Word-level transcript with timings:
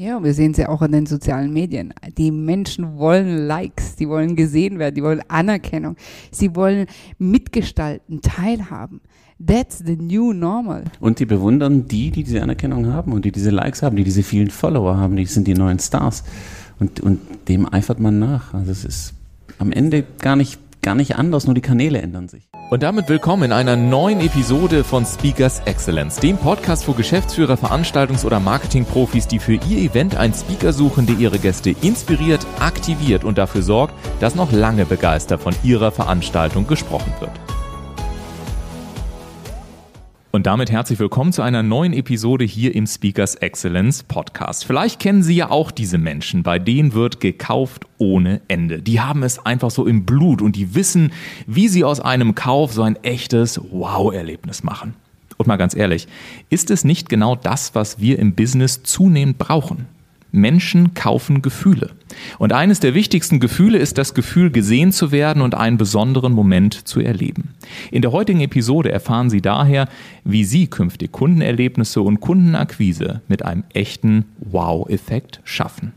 Ja, 0.00 0.22
wir 0.22 0.32
sehen 0.32 0.52
es 0.52 0.58
ja 0.58 0.68
auch 0.68 0.80
in 0.82 0.92
den 0.92 1.06
sozialen 1.06 1.52
Medien. 1.52 1.92
Die 2.16 2.30
Menschen 2.30 2.98
wollen 2.98 3.48
Likes, 3.48 3.96
die 3.96 4.08
wollen 4.08 4.36
gesehen 4.36 4.78
werden, 4.78 4.94
die 4.94 5.02
wollen 5.02 5.22
Anerkennung, 5.26 5.96
sie 6.30 6.54
wollen 6.54 6.86
mitgestalten, 7.18 8.22
teilhaben. 8.22 9.00
That's 9.44 9.82
the 9.84 9.96
new 9.96 10.32
normal. 10.32 10.84
Und 11.00 11.18
die 11.18 11.26
bewundern 11.26 11.88
die, 11.88 12.12
die 12.12 12.22
diese 12.22 12.40
Anerkennung 12.40 12.86
haben 12.86 13.12
und 13.12 13.24
die 13.24 13.32
diese 13.32 13.50
Likes 13.50 13.82
haben, 13.82 13.96
die 13.96 14.04
diese 14.04 14.22
vielen 14.22 14.50
Follower 14.50 14.96
haben, 14.96 15.16
die 15.16 15.26
sind 15.26 15.48
die 15.48 15.54
neuen 15.54 15.80
Stars. 15.80 16.22
Und, 16.78 17.00
und 17.00 17.18
dem 17.48 17.66
eifert 17.72 17.98
man 17.98 18.20
nach. 18.20 18.54
Also 18.54 18.70
es 18.70 18.84
ist 18.84 19.14
am 19.58 19.72
Ende 19.72 20.04
gar 20.20 20.36
nicht 20.36 20.60
gar 20.82 20.94
nicht 20.94 21.16
anders, 21.16 21.46
nur 21.46 21.54
die 21.54 21.60
Kanäle 21.60 22.00
ändern 22.00 22.28
sich. 22.28 22.48
Und 22.70 22.82
damit 22.82 23.08
willkommen 23.08 23.44
in 23.44 23.52
einer 23.52 23.76
neuen 23.76 24.20
Episode 24.20 24.84
von 24.84 25.04
Speakers 25.06 25.60
Excellence, 25.64 26.16
dem 26.16 26.36
Podcast 26.36 26.84
für 26.84 26.94
Geschäftsführer, 26.94 27.54
Veranstaltungs- 27.54 28.24
oder 28.24 28.40
Marketingprofis, 28.40 29.26
die 29.26 29.38
für 29.38 29.54
ihr 29.54 29.90
Event 29.90 30.16
einen 30.16 30.34
Speaker 30.34 30.72
suchen, 30.72 31.06
der 31.06 31.16
ihre 31.16 31.38
Gäste 31.38 31.70
inspiriert, 31.82 32.46
aktiviert 32.60 33.24
und 33.24 33.38
dafür 33.38 33.62
sorgt, 33.62 33.94
dass 34.20 34.34
noch 34.34 34.52
lange 34.52 34.84
begeistert 34.84 35.40
von 35.40 35.54
ihrer 35.62 35.90
Veranstaltung 35.92 36.66
gesprochen 36.66 37.12
wird. 37.20 37.57
Und 40.30 40.46
damit 40.46 40.70
herzlich 40.70 40.98
willkommen 40.98 41.32
zu 41.32 41.40
einer 41.40 41.62
neuen 41.62 41.94
Episode 41.94 42.44
hier 42.44 42.74
im 42.74 42.86
Speakers 42.86 43.36
Excellence 43.36 44.02
Podcast. 44.02 44.66
Vielleicht 44.66 45.00
kennen 45.00 45.22
Sie 45.22 45.34
ja 45.34 45.50
auch 45.50 45.70
diese 45.70 45.96
Menschen, 45.96 46.42
bei 46.42 46.58
denen 46.58 46.92
wird 46.92 47.20
gekauft 47.20 47.86
ohne 47.96 48.42
Ende. 48.46 48.82
Die 48.82 49.00
haben 49.00 49.22
es 49.22 49.38
einfach 49.46 49.70
so 49.70 49.86
im 49.86 50.04
Blut 50.04 50.42
und 50.42 50.54
die 50.54 50.74
wissen, 50.74 51.12
wie 51.46 51.68
sie 51.68 51.82
aus 51.82 52.00
einem 52.00 52.34
Kauf 52.34 52.74
so 52.74 52.82
ein 52.82 53.02
echtes 53.04 53.58
Wow-Erlebnis 53.70 54.62
machen. 54.62 54.92
Und 55.38 55.46
mal 55.46 55.56
ganz 55.56 55.74
ehrlich, 55.74 56.08
ist 56.50 56.70
es 56.70 56.84
nicht 56.84 57.08
genau 57.08 57.34
das, 57.34 57.74
was 57.74 57.98
wir 57.98 58.18
im 58.18 58.34
Business 58.34 58.82
zunehmend 58.82 59.38
brauchen? 59.38 59.86
Menschen 60.30 60.94
kaufen 60.94 61.42
Gefühle. 61.42 61.90
Und 62.38 62.52
eines 62.52 62.80
der 62.80 62.94
wichtigsten 62.94 63.40
Gefühle 63.40 63.78
ist 63.78 63.98
das 63.98 64.14
Gefühl, 64.14 64.50
gesehen 64.50 64.92
zu 64.92 65.12
werden 65.12 65.42
und 65.42 65.54
einen 65.54 65.78
besonderen 65.78 66.32
Moment 66.32 66.86
zu 66.86 67.00
erleben. 67.00 67.54
In 67.90 68.02
der 68.02 68.12
heutigen 68.12 68.40
Episode 68.40 68.90
erfahren 68.90 69.30
Sie 69.30 69.40
daher, 69.40 69.88
wie 70.24 70.44
Sie 70.44 70.66
künftig 70.66 71.12
Kundenerlebnisse 71.12 72.00
und 72.00 72.20
Kundenakquise 72.20 73.22
mit 73.28 73.44
einem 73.44 73.64
echten 73.72 74.24
Wow-Effekt 74.38 75.40
schaffen. 75.44 75.92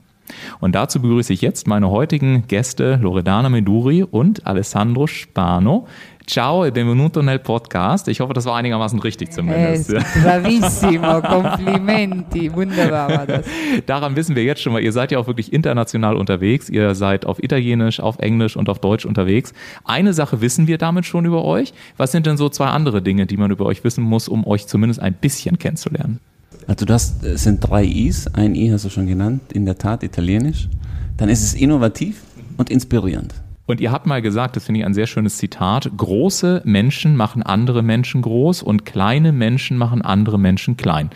Und 0.59 0.75
dazu 0.75 1.01
begrüße 1.01 1.33
ich 1.33 1.41
jetzt 1.41 1.67
meine 1.67 1.89
heutigen 1.89 2.47
Gäste 2.47 2.99
Loredana 3.01 3.49
Meduri 3.49 4.03
und 4.03 4.45
Alessandro 4.45 5.07
Spano. 5.07 5.87
Ciao 6.27 6.65
e 6.65 6.71
benvenuto 6.71 7.21
nel 7.21 7.39
podcast. 7.39 8.07
Ich 8.07 8.21
hoffe, 8.21 8.33
das 8.33 8.45
war 8.45 8.55
einigermaßen 8.55 8.99
richtig 8.99 9.31
zumindest. 9.31 9.89
Es, 9.89 10.23
bravissimo, 10.23 11.21
Komplimenti, 11.27 12.53
wunderbar 12.53 13.09
war 13.09 13.27
das. 13.27 13.45
Daran 13.85 14.15
wissen 14.15 14.35
wir 14.35 14.43
jetzt 14.43 14.61
schon 14.61 14.71
mal, 14.71 14.81
ihr 14.81 14.93
seid 14.93 15.11
ja 15.11 15.19
auch 15.19 15.27
wirklich 15.27 15.51
international 15.51 16.15
unterwegs. 16.15 16.69
Ihr 16.69 16.95
seid 16.95 17.25
auf 17.25 17.43
Italienisch, 17.43 17.99
auf 17.99 18.19
Englisch 18.19 18.55
und 18.55 18.69
auf 18.69 18.79
Deutsch 18.79 19.05
unterwegs. 19.05 19.53
Eine 19.83 20.13
Sache 20.13 20.41
wissen 20.41 20.67
wir 20.67 20.77
damit 20.77 21.05
schon 21.05 21.25
über 21.25 21.43
euch. 21.43 21.73
Was 21.97 22.11
sind 22.13 22.25
denn 22.25 22.37
so 22.37 22.49
zwei 22.49 22.67
andere 22.67 23.01
Dinge, 23.01 23.25
die 23.25 23.35
man 23.35 23.51
über 23.51 23.65
euch 23.65 23.83
wissen 23.83 24.03
muss, 24.03 24.29
um 24.29 24.47
euch 24.47 24.67
zumindest 24.67 25.01
ein 25.01 25.13
bisschen 25.13 25.59
kennenzulernen? 25.59 26.19
Also 26.67 26.85
das 26.85 27.19
sind 27.21 27.59
drei 27.59 27.83
I's. 27.83 28.27
Ein 28.27 28.55
I 28.55 28.71
hast 28.71 28.85
du 28.85 28.89
schon 28.89 29.07
genannt, 29.07 29.41
in 29.53 29.65
der 29.65 29.77
Tat 29.77 30.03
Italienisch. 30.03 30.69
Dann 31.17 31.29
ist 31.29 31.43
es 31.43 31.53
innovativ 31.53 32.21
und 32.57 32.69
inspirierend. 32.69 33.33
Und 33.67 33.79
ihr 33.79 33.91
habt 33.91 34.05
mal 34.05 34.21
gesagt, 34.21 34.57
das 34.57 34.65
finde 34.65 34.81
ich 34.81 34.85
ein 34.85 34.93
sehr 34.93 35.07
schönes 35.07 35.37
Zitat, 35.37 35.89
große 35.95 36.61
Menschen 36.65 37.15
machen 37.15 37.41
andere 37.41 37.83
Menschen 37.83 38.21
groß 38.21 38.63
und 38.63 38.85
kleine 38.85 39.31
Menschen 39.31 39.77
machen 39.77 40.01
andere 40.01 40.37
Menschen 40.37 40.75
klein. 40.75 41.09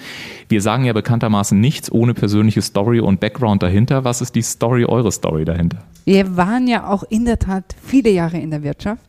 Wir 0.48 0.62
sagen 0.62 0.86
ja 0.86 0.94
bekanntermaßen 0.94 1.60
nichts 1.60 1.92
ohne 1.92 2.14
persönliche 2.14 2.62
Story 2.62 3.02
und 3.02 3.20
Background 3.20 3.62
dahinter. 3.62 4.06
Was 4.06 4.22
ist 4.22 4.36
die 4.36 4.42
Story, 4.42 4.86
eure 4.86 5.12
Story 5.12 5.44
dahinter? 5.44 5.80
Wir 6.06 6.38
waren 6.38 6.68
ja 6.68 6.88
auch 6.88 7.04
in 7.04 7.26
der 7.26 7.40
Tat 7.40 7.76
viele 7.84 8.12
Jahre 8.12 8.38
in 8.38 8.52
der 8.52 8.64
Wirtschaft. 8.64 9.04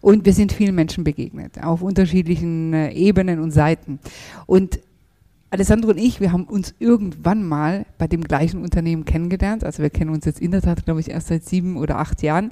Und 0.00 0.24
wir 0.24 0.32
sind 0.32 0.52
vielen 0.52 0.76
Menschen 0.76 1.02
begegnet, 1.04 1.62
auf 1.62 1.82
unterschiedlichen 1.82 2.72
äh, 2.72 2.92
Ebenen 2.92 3.40
und 3.40 3.50
Seiten. 3.50 3.98
Und 4.46 4.78
Alessandro 5.50 5.90
und 5.90 5.98
ich, 5.98 6.20
wir 6.20 6.32
haben 6.32 6.44
uns 6.44 6.74
irgendwann 6.78 7.46
mal 7.46 7.86
bei 7.96 8.06
dem 8.06 8.22
gleichen 8.22 8.62
Unternehmen 8.62 9.06
kennengelernt. 9.06 9.64
Also 9.64 9.82
wir 9.82 9.90
kennen 9.90 10.10
uns 10.10 10.26
jetzt 10.26 10.40
in 10.40 10.50
der 10.50 10.60
Tat, 10.60 10.84
glaube 10.84 11.00
ich, 11.00 11.10
erst 11.10 11.28
seit 11.28 11.44
sieben 11.44 11.76
oder 11.78 11.98
acht 11.98 12.22
Jahren. 12.22 12.50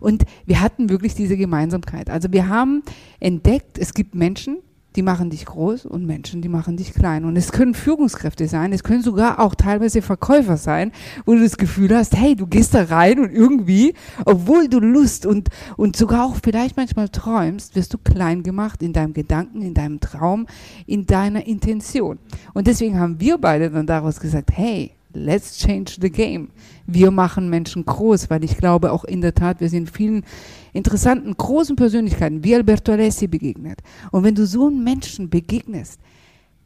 Und 0.00 0.24
wir 0.46 0.60
hatten 0.60 0.88
wirklich 0.88 1.14
diese 1.14 1.36
Gemeinsamkeit. 1.36 2.08
Also 2.08 2.32
wir 2.32 2.48
haben 2.48 2.82
entdeckt, 3.20 3.78
es 3.78 3.92
gibt 3.92 4.14
Menschen, 4.14 4.58
die 4.98 5.02
machen 5.02 5.30
dich 5.30 5.46
groß 5.46 5.86
und 5.86 6.06
Menschen, 6.06 6.42
die 6.42 6.48
machen 6.48 6.76
dich 6.76 6.92
klein. 6.92 7.24
Und 7.24 7.36
es 7.36 7.52
können 7.52 7.74
Führungskräfte 7.74 8.48
sein, 8.48 8.72
es 8.72 8.82
können 8.82 9.00
sogar 9.00 9.38
auch 9.38 9.54
teilweise 9.54 10.02
Verkäufer 10.02 10.56
sein, 10.56 10.90
wo 11.24 11.34
du 11.34 11.40
das 11.40 11.56
Gefühl 11.56 11.94
hast, 11.96 12.16
hey, 12.16 12.34
du 12.34 12.48
gehst 12.48 12.74
da 12.74 12.82
rein 12.82 13.20
und 13.20 13.30
irgendwie, 13.30 13.94
obwohl 14.24 14.66
du 14.66 14.80
Lust 14.80 15.24
und, 15.24 15.50
und 15.76 15.94
sogar 15.94 16.24
auch 16.24 16.34
vielleicht 16.42 16.76
manchmal 16.76 17.10
träumst, 17.10 17.76
wirst 17.76 17.94
du 17.94 17.98
klein 17.98 18.42
gemacht 18.42 18.82
in 18.82 18.92
deinem 18.92 19.12
Gedanken, 19.12 19.62
in 19.62 19.72
deinem 19.72 20.00
Traum, 20.00 20.48
in 20.84 21.06
deiner 21.06 21.46
Intention. 21.46 22.18
Und 22.52 22.66
deswegen 22.66 22.98
haben 22.98 23.20
wir 23.20 23.38
beide 23.38 23.70
dann 23.70 23.86
daraus 23.86 24.18
gesagt, 24.18 24.50
hey, 24.52 24.97
let's 25.12 25.58
change 25.58 25.98
the 26.00 26.10
game. 26.10 26.50
Wir 26.86 27.10
machen 27.10 27.50
Menschen 27.50 27.84
groß, 27.84 28.30
weil 28.30 28.44
ich 28.44 28.56
glaube 28.56 28.92
auch 28.92 29.04
in 29.04 29.20
der 29.20 29.34
Tat, 29.34 29.60
wir 29.60 29.68
sind 29.68 29.90
vielen 29.90 30.24
interessanten, 30.72 31.36
großen 31.36 31.76
Persönlichkeiten 31.76 32.44
wie 32.44 32.54
Alberto 32.54 32.92
Alessi 32.92 33.26
begegnet. 33.26 33.80
Und 34.10 34.24
wenn 34.24 34.34
du 34.34 34.46
so 34.46 34.66
einem 34.66 34.84
Menschen 34.84 35.30
begegnest, 35.30 36.00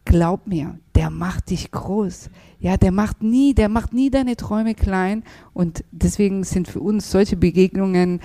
glaub 0.05 0.47
mir, 0.47 0.79
der 0.95 1.11
macht 1.11 1.51
dich 1.51 1.71
groß. 1.71 2.31
Ja, 2.61 2.77
der 2.77 2.93
macht 2.93 3.23
nie, 3.23 3.55
der 3.55 3.69
macht 3.69 3.93
nie 3.93 4.11
deine 4.11 4.37
Träume 4.37 4.75
klein. 4.75 5.23
Und 5.53 5.85
deswegen 5.91 6.45
sind 6.45 6.69
für 6.69 6.81
uns 6.81 7.11
solche 7.11 7.37
Begegnungen 7.37 8.21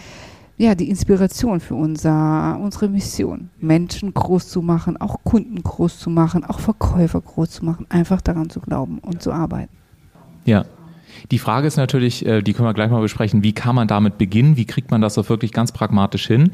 ja, 0.60 0.74
die 0.74 0.90
Inspiration 0.90 1.60
für 1.60 1.76
unser, 1.76 2.60
unsere 2.60 2.90
Mission. 2.90 3.52
Menschen 3.60 4.14
groß 4.14 4.50
zu 4.50 4.64
machen, 4.64 4.98
auch 4.98 5.24
Kunden 5.24 5.62
groß 5.62 6.00
zu 6.00 6.10
machen, 6.10 6.44
auch 6.44 6.60
Verkäufer 6.60 7.22
groß 7.22 7.52
zu 7.52 7.66
machen, 7.66 7.86
einfach 7.90 8.22
daran 8.22 8.50
zu 8.50 8.60
glauben 8.60 8.98
und 9.00 9.22
zu 9.22 9.32
arbeiten. 9.32 9.77
Ja. 10.48 10.66
Die 11.32 11.40
Frage 11.40 11.68
ist 11.68 11.78
natürlich, 11.78 12.26
äh, 12.26 12.42
die 12.42 12.54
können 12.54 12.70
wir 12.70 12.74
gleich 12.74 12.90
mal 12.90 13.02
besprechen, 13.02 13.44
wie 13.44 13.52
kann 13.52 13.76
man 13.76 13.88
damit 13.88 14.18
beginnen? 14.18 14.56
Wie 14.56 14.66
kriegt 14.66 14.92
man 14.92 15.02
das 15.02 15.16
so 15.16 15.28
wirklich 15.28 15.52
ganz 15.52 15.72
pragmatisch 15.74 16.26
hin? 16.28 16.52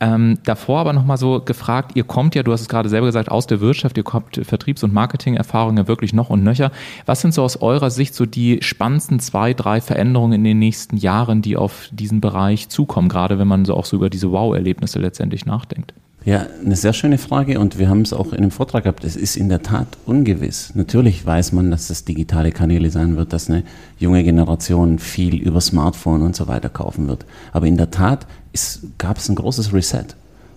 Ähm, 0.00 0.38
davor 0.44 0.80
aber 0.80 0.92
nochmal 0.94 1.18
so 1.18 1.40
gefragt, 1.40 1.92
ihr 1.94 2.04
kommt 2.04 2.34
ja, 2.34 2.42
du 2.42 2.52
hast 2.52 2.62
es 2.62 2.68
gerade 2.68 2.88
selber 2.88 3.06
gesagt, 3.06 3.30
aus 3.30 3.46
der 3.46 3.60
Wirtschaft, 3.60 3.98
ihr 3.98 4.02
kommt 4.02 4.40
Vertriebs- 4.42 4.82
und 4.82 4.94
Marketing-Erfahrungen 4.94 5.88
wirklich 5.88 6.14
noch 6.14 6.30
und 6.30 6.42
nöcher. 6.42 6.70
Was 7.04 7.20
sind 7.20 7.34
so 7.34 7.42
aus 7.42 7.60
eurer 7.60 7.90
Sicht 7.90 8.14
so 8.14 8.24
die 8.24 8.60
spannendsten 8.62 9.20
zwei, 9.20 9.52
drei 9.52 9.82
Veränderungen 9.82 10.34
in 10.34 10.44
den 10.44 10.58
nächsten 10.58 10.96
Jahren, 10.96 11.42
die 11.42 11.56
auf 11.56 11.88
diesen 11.92 12.22
Bereich 12.22 12.70
zukommen, 12.70 13.10
gerade 13.10 13.38
wenn 13.38 13.48
man 13.48 13.66
so 13.66 13.74
auch 13.74 13.84
so 13.84 13.96
über 13.96 14.08
diese 14.08 14.30
Wow-Erlebnisse 14.32 15.00
letztendlich 15.00 15.44
nachdenkt? 15.44 15.92
Ja, 16.24 16.46
eine 16.64 16.74
sehr 16.74 16.94
schöne 16.94 17.18
Frage 17.18 17.60
und 17.60 17.78
wir 17.78 17.90
haben 17.90 18.00
es 18.00 18.14
auch 18.14 18.32
in 18.32 18.38
einem 18.38 18.50
Vortrag 18.50 18.84
gehabt. 18.84 19.04
Es 19.04 19.14
ist 19.14 19.36
in 19.36 19.50
der 19.50 19.62
Tat 19.62 19.88
ungewiss. 20.06 20.74
Natürlich 20.74 21.26
weiß 21.26 21.52
man, 21.52 21.70
dass 21.70 21.88
das 21.88 22.04
digitale 22.04 22.50
Kanäle 22.50 22.90
sein 22.90 23.16
wird, 23.16 23.34
dass 23.34 23.50
eine 23.50 23.62
junge 23.98 24.24
Generation 24.24 24.98
viel 24.98 25.34
über 25.34 25.60
Smartphone 25.60 26.22
und 26.22 26.34
so 26.34 26.48
weiter 26.48 26.70
kaufen 26.70 27.08
wird. 27.08 27.26
Aber 27.52 27.66
in 27.66 27.76
der 27.76 27.90
Tat 27.90 28.26
gab 28.96 29.18
es 29.18 29.28
ein 29.28 29.34
großes 29.34 29.74
Reset. 29.74 30.06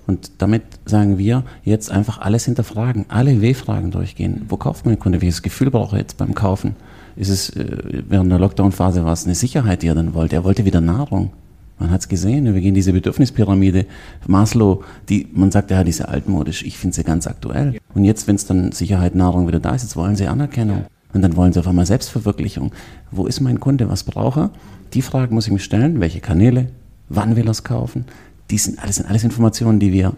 Und 0.07 0.31
damit 0.37 0.63
sagen 0.85 1.17
wir, 1.17 1.43
jetzt 1.65 1.91
einfach 1.91 2.19
alles 2.19 2.45
hinterfragen, 2.45 3.05
alle 3.09 3.41
W-Fragen 3.41 3.91
durchgehen. 3.91 4.45
Wo 4.47 4.55
kauft 4.55 4.85
mein 4.85 4.99
Kunde? 4.99 5.21
Welches 5.21 5.41
Gefühl 5.41 5.69
braucht 5.69 5.91
er 5.91 5.99
jetzt 5.99 6.15
beim 6.15 6.33
Kaufen? 6.33 6.77
Ist 7.17 7.27
es 7.27 7.49
äh, 7.49 8.03
während 8.07 8.31
der 8.31 8.39
Lockdown-Phase 8.39 9.03
war 9.03 9.11
es 9.11 9.25
eine 9.25 9.35
Sicherheit, 9.35 9.81
die 9.81 9.87
er 9.87 9.95
dann 9.95 10.13
wollte? 10.13 10.37
Er 10.37 10.45
wollte 10.45 10.63
wieder 10.63 10.79
Nahrung. 10.79 11.31
Man 11.79 11.91
hat 11.91 12.01
es 12.01 12.07
gesehen, 12.07 12.51
wir 12.53 12.59
gehen 12.59 12.73
diese 12.73 12.91
Bedürfnispyramide. 12.91 13.85
Maslow, 14.25 14.83
die, 15.09 15.27
man 15.33 15.51
sagt 15.51 15.69
ja, 15.69 15.83
die 15.83 15.91
ist 15.91 15.99
ja 15.99 16.05
altmodisch. 16.05 16.63
Ich 16.63 16.77
finde 16.77 16.95
sie 16.95 17.03
ganz 17.03 17.27
aktuell. 17.27 17.77
Und 17.93 18.03
jetzt, 18.03 18.27
wenn 18.27 18.35
es 18.35 18.45
dann 18.45 18.71
Sicherheit, 18.71 19.13
Nahrung 19.13 19.47
wieder 19.47 19.59
da 19.59 19.75
ist, 19.75 19.83
jetzt 19.83 19.95
wollen 19.95 20.15
sie 20.15 20.27
Anerkennung. 20.27 20.85
Und 21.13 21.21
dann 21.21 21.35
wollen 21.35 21.53
sie 21.53 21.59
auf 21.59 21.67
einmal 21.67 21.85
Selbstverwirklichung. 21.85 22.71
Wo 23.11 23.27
ist 23.27 23.41
mein 23.41 23.59
Kunde? 23.59 23.89
Was 23.89 24.03
braucht 24.03 24.37
er? 24.37 24.51
Die 24.93 25.01
Frage 25.01 25.33
muss 25.33 25.45
ich 25.45 25.53
mir 25.53 25.59
stellen. 25.59 25.99
Welche 25.99 26.19
Kanäle? 26.19 26.67
Wann 27.09 27.35
will 27.35 27.47
er 27.47 27.51
es 27.51 27.63
kaufen? 27.63 28.05
Die 28.49 28.57
sind, 28.57 28.81
alles 28.81 28.97
sind 28.97 29.07
alles 29.07 29.23
Informationen, 29.23 29.79
die 29.79 29.91
wir, 29.91 30.13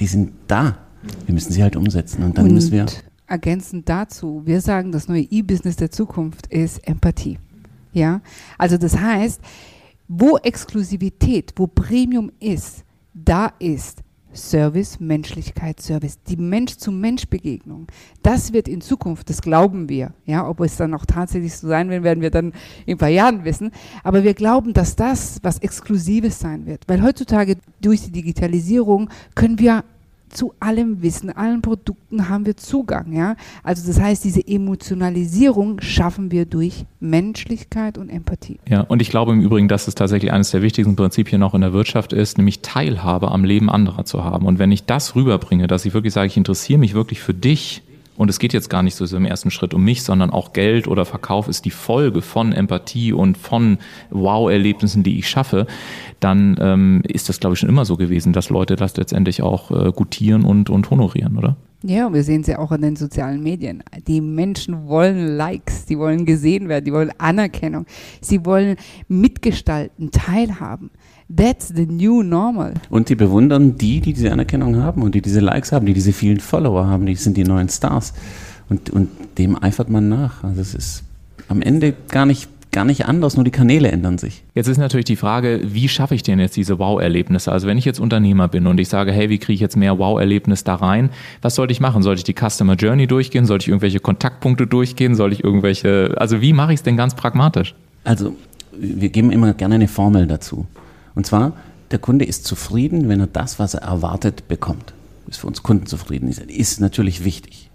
die 0.00 0.06
sind 0.06 0.32
da. 0.48 0.78
Wir 1.26 1.32
müssen 1.32 1.52
sie 1.52 1.62
halt 1.62 1.76
umsetzen. 1.76 2.24
Und 2.24 2.36
dann 2.38 2.46
und 2.46 2.54
müssen 2.54 2.72
wir 2.72 2.86
ergänzend 3.28 3.88
dazu, 3.88 4.42
wir 4.44 4.60
sagen, 4.60 4.90
das 4.90 5.06
neue 5.06 5.22
E-Business 5.22 5.76
der 5.76 5.90
Zukunft 5.90 6.46
ist 6.48 6.86
Empathie. 6.88 7.38
Ja, 7.92 8.20
also 8.56 8.76
das 8.76 8.98
heißt, 8.98 9.40
wo 10.08 10.38
Exklusivität, 10.38 11.52
wo 11.56 11.66
Premium 11.66 12.32
ist, 12.40 12.84
da 13.14 13.52
ist 13.58 14.02
Service, 14.34 15.00
Menschlichkeit, 15.00 15.80
Service, 15.80 16.18
die 16.22 16.36
Mensch-zu-Mensch-Begegnung. 16.36 17.86
Das 18.22 18.52
wird 18.52 18.68
in 18.68 18.80
Zukunft, 18.80 19.28
das 19.30 19.42
glauben 19.42 19.88
wir. 19.88 20.12
Ja, 20.26 20.48
ob 20.48 20.60
es 20.60 20.76
dann 20.76 20.94
auch 20.94 21.06
tatsächlich 21.06 21.56
so 21.56 21.68
sein 21.68 21.90
wird, 21.90 22.04
werden 22.04 22.20
wir 22.20 22.30
dann 22.30 22.52
in 22.86 22.94
ein 22.94 22.98
paar 22.98 23.08
Jahren 23.08 23.44
wissen. 23.44 23.72
Aber 24.02 24.24
wir 24.24 24.34
glauben, 24.34 24.72
dass 24.74 24.96
das 24.96 25.38
was 25.42 25.58
Exklusives 25.58 26.38
sein 26.38 26.66
wird. 26.66 26.84
Weil 26.86 27.02
heutzutage 27.02 27.56
durch 27.80 28.02
die 28.02 28.12
Digitalisierung 28.12 29.10
können 29.34 29.58
wir 29.58 29.84
zu 30.28 30.54
allem 30.60 31.02
Wissen, 31.02 31.30
allen 31.30 31.62
Produkten 31.62 32.28
haben 32.28 32.46
wir 32.46 32.56
Zugang. 32.56 33.12
Ja? 33.12 33.36
Also 33.62 33.86
das 33.86 34.00
heißt, 34.00 34.24
diese 34.24 34.46
Emotionalisierung 34.46 35.80
schaffen 35.80 36.30
wir 36.30 36.46
durch 36.46 36.84
Menschlichkeit 37.00 37.98
und 37.98 38.08
Empathie. 38.08 38.58
Ja, 38.68 38.82
und 38.82 39.02
ich 39.02 39.10
glaube 39.10 39.32
im 39.32 39.40
Übrigen, 39.40 39.68
dass 39.68 39.88
es 39.88 39.94
tatsächlich 39.94 40.32
eines 40.32 40.50
der 40.50 40.62
wichtigsten 40.62 40.96
Prinzipien 40.96 41.42
auch 41.42 41.54
in 41.54 41.60
der 41.60 41.72
Wirtschaft 41.72 42.12
ist, 42.12 42.38
nämlich 42.38 42.60
Teilhabe 42.60 43.30
am 43.30 43.44
Leben 43.44 43.70
anderer 43.70 44.04
zu 44.04 44.24
haben. 44.24 44.46
Und 44.46 44.58
wenn 44.58 44.72
ich 44.72 44.84
das 44.84 45.14
rüberbringe, 45.14 45.66
dass 45.66 45.84
ich 45.84 45.94
wirklich 45.94 46.12
sage, 46.12 46.26
ich 46.26 46.36
interessiere 46.36 46.78
mich 46.78 46.94
wirklich 46.94 47.20
für 47.20 47.34
dich, 47.34 47.82
und 48.18 48.28
es 48.28 48.38
geht 48.40 48.52
jetzt 48.52 48.68
gar 48.68 48.82
nicht 48.82 48.96
so 48.96 49.16
im 49.16 49.24
ersten 49.24 49.50
Schritt 49.50 49.72
um 49.72 49.84
mich, 49.84 50.02
sondern 50.02 50.30
auch 50.30 50.52
Geld 50.52 50.88
oder 50.88 51.04
Verkauf 51.04 51.48
ist 51.48 51.64
die 51.64 51.70
Folge 51.70 52.20
von 52.20 52.52
Empathie 52.52 53.12
und 53.12 53.38
von 53.38 53.78
Wow-Erlebnissen, 54.10 55.04
die 55.04 55.20
ich 55.20 55.28
schaffe, 55.28 55.66
dann 56.18 56.56
ähm, 56.60 57.02
ist 57.06 57.28
das, 57.28 57.38
glaube 57.38 57.54
ich, 57.54 57.60
schon 57.60 57.68
immer 57.68 57.84
so 57.84 57.96
gewesen, 57.96 58.32
dass 58.32 58.50
Leute 58.50 58.74
das 58.74 58.96
letztendlich 58.96 59.42
auch 59.42 59.70
äh, 59.70 59.92
gutieren 59.92 60.44
und, 60.44 60.68
und 60.68 60.90
honorieren, 60.90 61.38
oder? 61.38 61.56
Ja, 61.84 62.12
wir 62.12 62.24
sehen 62.24 62.40
es 62.40 62.48
ja 62.48 62.58
auch 62.58 62.72
in 62.72 62.82
den 62.82 62.96
sozialen 62.96 63.40
Medien. 63.40 63.84
Die 64.08 64.20
Menschen 64.20 64.88
wollen 64.88 65.36
Likes, 65.36 65.86
die 65.86 65.96
wollen 65.96 66.26
gesehen 66.26 66.68
werden, 66.68 66.84
die 66.84 66.92
wollen 66.92 67.12
Anerkennung, 67.18 67.86
sie 68.20 68.44
wollen 68.44 68.74
mitgestalten, 69.06 70.10
teilhaben. 70.10 70.90
That's 71.34 71.68
the 71.68 71.86
new 71.86 72.22
normal. 72.22 72.74
Und 72.88 73.10
die 73.10 73.14
bewundern 73.14 73.76
die, 73.76 74.00
die 74.00 74.14
diese 74.14 74.32
Anerkennung 74.32 74.76
haben 74.76 75.02
und 75.02 75.14
die 75.14 75.20
diese 75.20 75.40
Likes 75.40 75.72
haben, 75.72 75.84
die 75.84 75.92
diese 75.92 76.12
vielen 76.12 76.40
Follower 76.40 76.86
haben, 76.86 77.04
die 77.04 77.14
sind 77.16 77.36
die 77.36 77.44
neuen 77.44 77.68
Stars. 77.68 78.14
Und, 78.70 78.90
und 78.90 79.08
dem 79.36 79.62
eifert 79.62 79.90
man 79.90 80.08
nach. 80.08 80.42
Also 80.42 80.60
es 80.60 80.74
ist 80.74 81.02
am 81.48 81.62
Ende 81.62 81.94
gar 82.08 82.26
nicht 82.26 82.48
gar 82.70 82.84
nicht 82.84 83.06
anders, 83.06 83.34
nur 83.36 83.44
die 83.44 83.50
Kanäle 83.50 83.90
ändern 83.90 84.18
sich. 84.18 84.42
Jetzt 84.54 84.68
ist 84.68 84.78
natürlich 84.78 85.06
die 85.06 85.16
Frage, 85.16 85.60
wie 85.64 85.88
schaffe 85.88 86.14
ich 86.14 86.22
denn 86.22 86.38
jetzt 86.38 86.56
diese 86.56 86.78
Wow-Erlebnisse? 86.78 87.50
Also 87.50 87.66
wenn 87.66 87.78
ich 87.78 87.84
jetzt 87.84 87.98
Unternehmer 87.98 88.48
bin 88.48 88.66
und 88.66 88.78
ich 88.78 88.88
sage, 88.88 89.10
hey, 89.10 89.30
wie 89.30 89.38
kriege 89.38 89.54
ich 89.54 89.60
jetzt 89.60 89.76
mehr 89.76 89.98
Wow-Erlebnis 89.98 90.64
da 90.64 90.74
rein? 90.74 91.10
Was 91.40 91.54
sollte 91.54 91.72
ich 91.72 91.80
machen? 91.80 92.02
Sollte 92.02 92.20
ich 92.20 92.24
die 92.24 92.34
Customer 92.34 92.74
Journey 92.74 93.06
durchgehen? 93.06 93.46
Sollte 93.46 93.64
ich 93.64 93.68
irgendwelche 93.68 94.00
Kontaktpunkte 94.00 94.66
durchgehen? 94.66 95.14
Soll 95.14 95.32
ich 95.32 95.42
irgendwelche, 95.44 96.14
also 96.18 96.40
wie 96.40 96.52
mache 96.52 96.72
ich 96.72 96.80
es 96.80 96.82
denn 96.82 96.96
ganz 96.96 97.14
pragmatisch? 97.14 97.74
Also 98.04 98.36
wir 98.78 99.08
geben 99.08 99.32
immer 99.32 99.54
gerne 99.54 99.76
eine 99.76 99.88
Formel 99.88 100.26
dazu. 100.26 100.66
Und 101.18 101.24
zwar, 101.24 101.54
der 101.90 101.98
Kunde 101.98 102.24
ist 102.24 102.44
zufrieden, 102.44 103.08
wenn 103.08 103.18
er 103.18 103.26
das, 103.26 103.58
was 103.58 103.74
er 103.74 103.82
erwartet, 103.82 104.46
bekommt. 104.46 104.94
Ist 105.26 105.40
für 105.40 105.48
uns 105.48 105.64
Kunden 105.64 105.86
zufrieden. 105.86 106.28
Ist, 106.28 106.38
ist 106.38 106.80
natürlich 106.80 107.24
wichtig. 107.24 107.70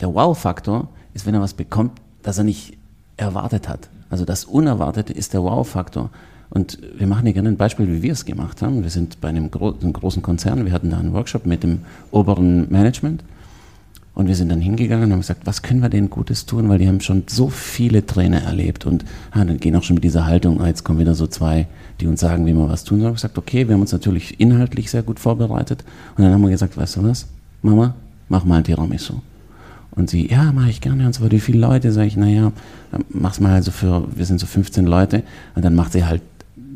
Der 0.00 0.12
Wow-Faktor 0.12 0.90
ist, 1.14 1.24
wenn 1.24 1.32
er 1.32 1.40
was 1.40 1.54
bekommt, 1.54 1.92
das 2.22 2.36
er 2.36 2.44
nicht 2.44 2.76
erwartet 3.16 3.66
hat. 3.66 3.88
Also 4.10 4.26
das 4.26 4.44
Unerwartete 4.44 5.14
ist 5.14 5.32
der 5.32 5.42
Wow-Faktor. 5.42 6.10
Und 6.50 6.78
wir 6.98 7.06
machen 7.06 7.24
hier 7.24 7.32
gerne 7.32 7.48
ein 7.48 7.56
Beispiel, 7.56 7.88
wie 7.88 8.02
wir 8.02 8.12
es 8.12 8.26
gemacht 8.26 8.60
haben. 8.60 8.82
Wir 8.82 8.90
sind 8.90 9.22
bei 9.22 9.28
einem, 9.28 9.50
gro 9.50 9.72
einem 9.72 9.94
großen 9.94 10.20
Konzern, 10.20 10.66
wir 10.66 10.72
hatten 10.72 10.90
da 10.90 10.98
einen 10.98 11.14
Workshop 11.14 11.46
mit 11.46 11.62
dem 11.62 11.80
oberen 12.10 12.70
Management 12.70 13.24
und 14.16 14.28
wir 14.28 14.34
sind 14.34 14.48
dann 14.48 14.62
hingegangen 14.62 15.04
und 15.04 15.12
haben 15.12 15.20
gesagt, 15.20 15.42
was 15.44 15.60
können 15.60 15.80
wir 15.80 15.90
denen 15.90 16.08
Gutes 16.08 16.46
tun, 16.46 16.70
weil 16.70 16.78
die 16.78 16.88
haben 16.88 17.02
schon 17.02 17.24
so 17.26 17.50
viele 17.50 18.06
Trainer 18.06 18.42
erlebt 18.42 18.86
und 18.86 19.04
ah, 19.30 19.44
dann 19.44 19.58
gehen 19.58 19.76
auch 19.76 19.82
schon 19.82 19.94
mit 19.94 20.04
dieser 20.04 20.24
Haltung, 20.24 20.58
ah, 20.62 20.66
jetzt 20.66 20.84
kommen 20.84 20.98
wieder 20.98 21.14
so 21.14 21.26
zwei, 21.26 21.66
die 22.00 22.06
uns 22.06 22.20
sagen, 22.20 22.46
wie 22.46 22.54
wir 22.54 22.66
was 22.66 22.84
tun 22.84 22.96
sollen. 22.98 23.08
Haben 23.08 23.16
gesagt, 23.16 23.36
okay, 23.36 23.68
wir 23.68 23.74
haben 23.74 23.82
uns 23.82 23.92
natürlich 23.92 24.40
inhaltlich 24.40 24.90
sehr 24.90 25.02
gut 25.02 25.20
vorbereitet 25.20 25.84
und 26.16 26.24
dann 26.24 26.32
haben 26.32 26.40
wir 26.40 26.48
gesagt, 26.48 26.78
weißt 26.78 26.96
du 26.96 27.04
was, 27.04 27.26
Mama, 27.60 27.94
mach 28.30 28.46
mal 28.46 28.56
ein 28.56 28.64
Tiramisu. 28.64 29.20
Und 29.90 30.08
sie, 30.08 30.30
ja, 30.30 30.50
mache 30.50 30.70
ich 30.70 30.80
gerne 30.80 31.06
und 31.06 31.20
weiter. 31.20 31.32
Wie 31.32 31.40
viele 31.40 31.58
Leute? 31.58 31.92
Sag 31.92 32.06
ich, 32.06 32.16
naja, 32.16 32.52
mach's 33.10 33.38
mal 33.38 33.52
also 33.52 33.70
für, 33.70 34.08
wir 34.14 34.24
sind 34.24 34.40
so 34.40 34.46
15 34.46 34.86
Leute 34.86 35.24
und 35.54 35.64
dann 35.64 35.74
macht 35.74 35.92
sie 35.92 36.06
halt 36.06 36.22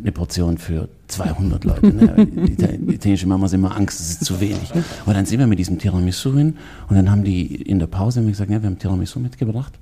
eine 0.02 0.12
Portion 0.12 0.58
für 0.58 0.88
200 1.10 1.64
Leute. 1.64 1.86
Ne? 1.86 2.26
Die, 2.26 2.56
die 2.56 2.94
italienische 2.94 3.26
Mama 3.26 3.46
hat 3.46 3.52
immer 3.52 3.76
Angst, 3.76 4.00
das 4.00 4.10
ist 4.10 4.24
zu 4.24 4.40
wenig. 4.40 4.72
Und 5.06 5.14
dann 5.14 5.26
sind 5.26 5.38
wir 5.38 5.46
mit 5.46 5.58
diesem 5.58 5.78
Tiramisu 5.78 6.34
hin 6.34 6.56
und 6.88 6.96
dann 6.96 7.10
haben 7.10 7.24
die 7.24 7.56
in 7.56 7.78
der 7.78 7.86
Pause 7.86 8.24
gesagt, 8.24 8.50
ja, 8.50 8.62
wir 8.62 8.68
haben 8.68 8.78
Tiramisu 8.78 9.20
mitgebracht. 9.20 9.78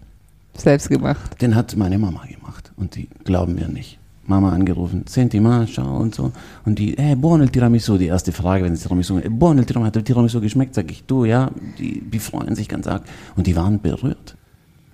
Selbst 0.56 0.88
gemacht. 0.88 1.40
Den 1.40 1.54
hat 1.54 1.76
meine 1.76 1.98
Mama 1.98 2.22
gemacht 2.26 2.72
und 2.76 2.96
die 2.96 3.08
glauben 3.24 3.54
mir 3.54 3.68
nicht. 3.68 3.98
Mama 4.28 4.52
angerufen, 4.52 5.04
senti 5.08 5.40
ma, 5.40 5.66
schau 5.66 5.96
und 5.96 6.14
so. 6.14 6.32
Und 6.66 6.78
die, 6.78 6.98
eh, 6.98 7.14
buon 7.14 7.40
il 7.40 7.48
Tiramisu, 7.48 7.96
die 7.96 8.06
erste 8.06 8.30
Frage, 8.30 8.64
wenn 8.64 8.74
es 8.74 8.82
Tiramisu, 8.82 9.18
eh, 9.18 9.28
buon 9.28 9.58
il 9.58 9.64
Tiramisu, 9.64 9.86
hat 9.86 9.94
der 9.94 10.04
Tiramisu 10.04 10.40
geschmeckt? 10.40 10.74
Sag 10.74 10.90
ich, 10.90 11.04
du, 11.04 11.24
ja, 11.24 11.50
die, 11.78 12.02
die 12.02 12.18
freuen 12.18 12.54
sich 12.54 12.68
ganz 12.68 12.86
arg. 12.86 13.04
Und 13.36 13.46
die 13.46 13.56
waren 13.56 13.80
berührt. 13.80 14.36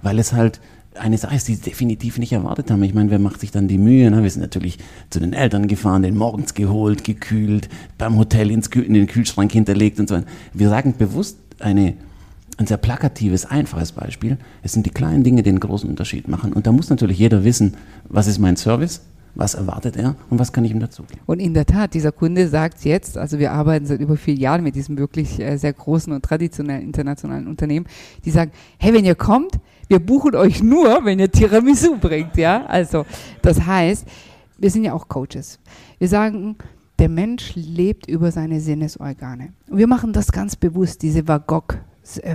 Weil 0.03 0.19
es 0.21 0.33
halt, 0.33 0.61
eine 0.99 1.19
Sache 1.19 1.35
ist, 1.35 1.49
die 1.49 1.55
sie 1.55 1.63
definitiv 1.63 2.19
nicht 2.19 2.33
erwartet 2.33 2.71
haben. 2.71 2.83
Ich 2.83 2.95
meine, 2.95 3.11
wer 3.11 3.19
macht 3.19 3.41
sich 3.41 3.51
dann 3.51 3.69
die 3.69 3.79
Mühe? 3.79 4.11
Ne? 4.11 4.23
Wir 4.23 4.31
sind 4.31 4.43
natürlich 4.43 4.79
zu 5.11 5.21
den 5.21 5.33
Eltern 5.33 5.67
gefahren, 5.67 6.03
den 6.03 6.17
morgens 6.17 6.55
geholt, 6.55 7.05
gekühlt, 7.05 7.69
beim 7.99 8.17
Hotel 8.17 8.51
ins 8.51 8.71
Kühl, 8.71 8.85
in 8.85 8.95
den 8.95 9.07
Kühlschrank 9.07 9.53
hinterlegt 9.53 9.99
und 9.99 10.09
so 10.09 10.17
weiter. 10.17 10.27
Wir 10.53 10.69
sagen 10.69 10.95
bewusst 10.97 11.39
eine, 11.59 11.95
ein 12.57 12.67
sehr 12.67 12.77
plakatives, 12.77 13.45
einfaches 13.47 13.93
Beispiel. 13.93 14.39
Es 14.63 14.73
sind 14.73 14.87
die 14.87 14.91
kleinen 14.91 15.25
Dinge, 15.25 15.43
die 15.43 15.51
den 15.51 15.61
großen 15.61 15.89
Unterschied 15.89 16.29
machen. 16.29 16.53
Und 16.53 16.67
da 16.67 16.73
muss 16.73 16.91
natürlich 16.91 17.19
jeder 17.19 17.45
wissen, 17.45 17.75
was 18.09 18.27
ist 18.27 18.39
mein 18.39 18.57
Service? 18.57 19.01
Was 19.37 19.55
erwartet 19.55 19.97
er 19.97 20.15
und 20.31 20.39
was 20.39 20.53
kann 20.53 20.65
ich 20.65 20.71
ihm 20.71 20.79
dazu 20.79 21.03
geben? 21.03 21.21
Und 21.27 21.41
in 21.41 21.55
der 21.55 21.67
Tat, 21.67 21.95
dieser 21.95 22.13
Kunde 22.13 22.47
sagt 22.47 22.85
jetzt, 22.85 23.19
also 23.19 23.41
wir 23.41 23.51
arbeiten 23.51 23.85
seit 23.85 24.01
über 24.01 24.17
vier 24.17 24.35
Jahren 24.35 24.63
mit 24.63 24.77
diesem 24.77 24.97
wirklich 24.97 25.41
äh, 25.41 25.57
sehr 25.57 25.73
großen 25.73 26.13
und 26.13 26.23
traditionellen 26.23 26.83
internationalen 26.83 27.49
Unternehmen, 27.49 27.87
die 28.25 28.31
sagen, 28.31 28.53
hey, 28.79 28.95
wenn 28.95 29.05
ihr 29.05 29.17
kommt, 29.17 29.59
wir 29.89 29.99
buchen 29.99 30.35
euch 30.35 30.63
nur, 30.63 31.05
wenn 31.05 31.19
ihr 31.19 31.31
Tiramisu 31.31 31.97
bringt, 31.99 32.37
ja? 32.37 32.65
Also, 32.67 33.05
das 33.43 33.65
heißt, 33.65 34.07
wir 34.59 34.71
sind 34.71 34.85
ja 34.85 34.93
auch 34.93 35.09
Coaches. 35.09 35.59
Wir 35.99 36.09
sagen, 36.09 36.57
der 36.99 37.09
Mensch 37.09 37.55
lebt 37.55 38.09
über 38.09 38.31
seine 38.31 38.61
Sinnesorgane. 38.61 39.53
Und 39.69 39.79
wir 39.79 39.87
machen 39.87 40.13
das 40.13 40.31
ganz 40.31 40.57
bewusst, 40.57 41.03
diese 41.03 41.27
Vagog 41.27 41.79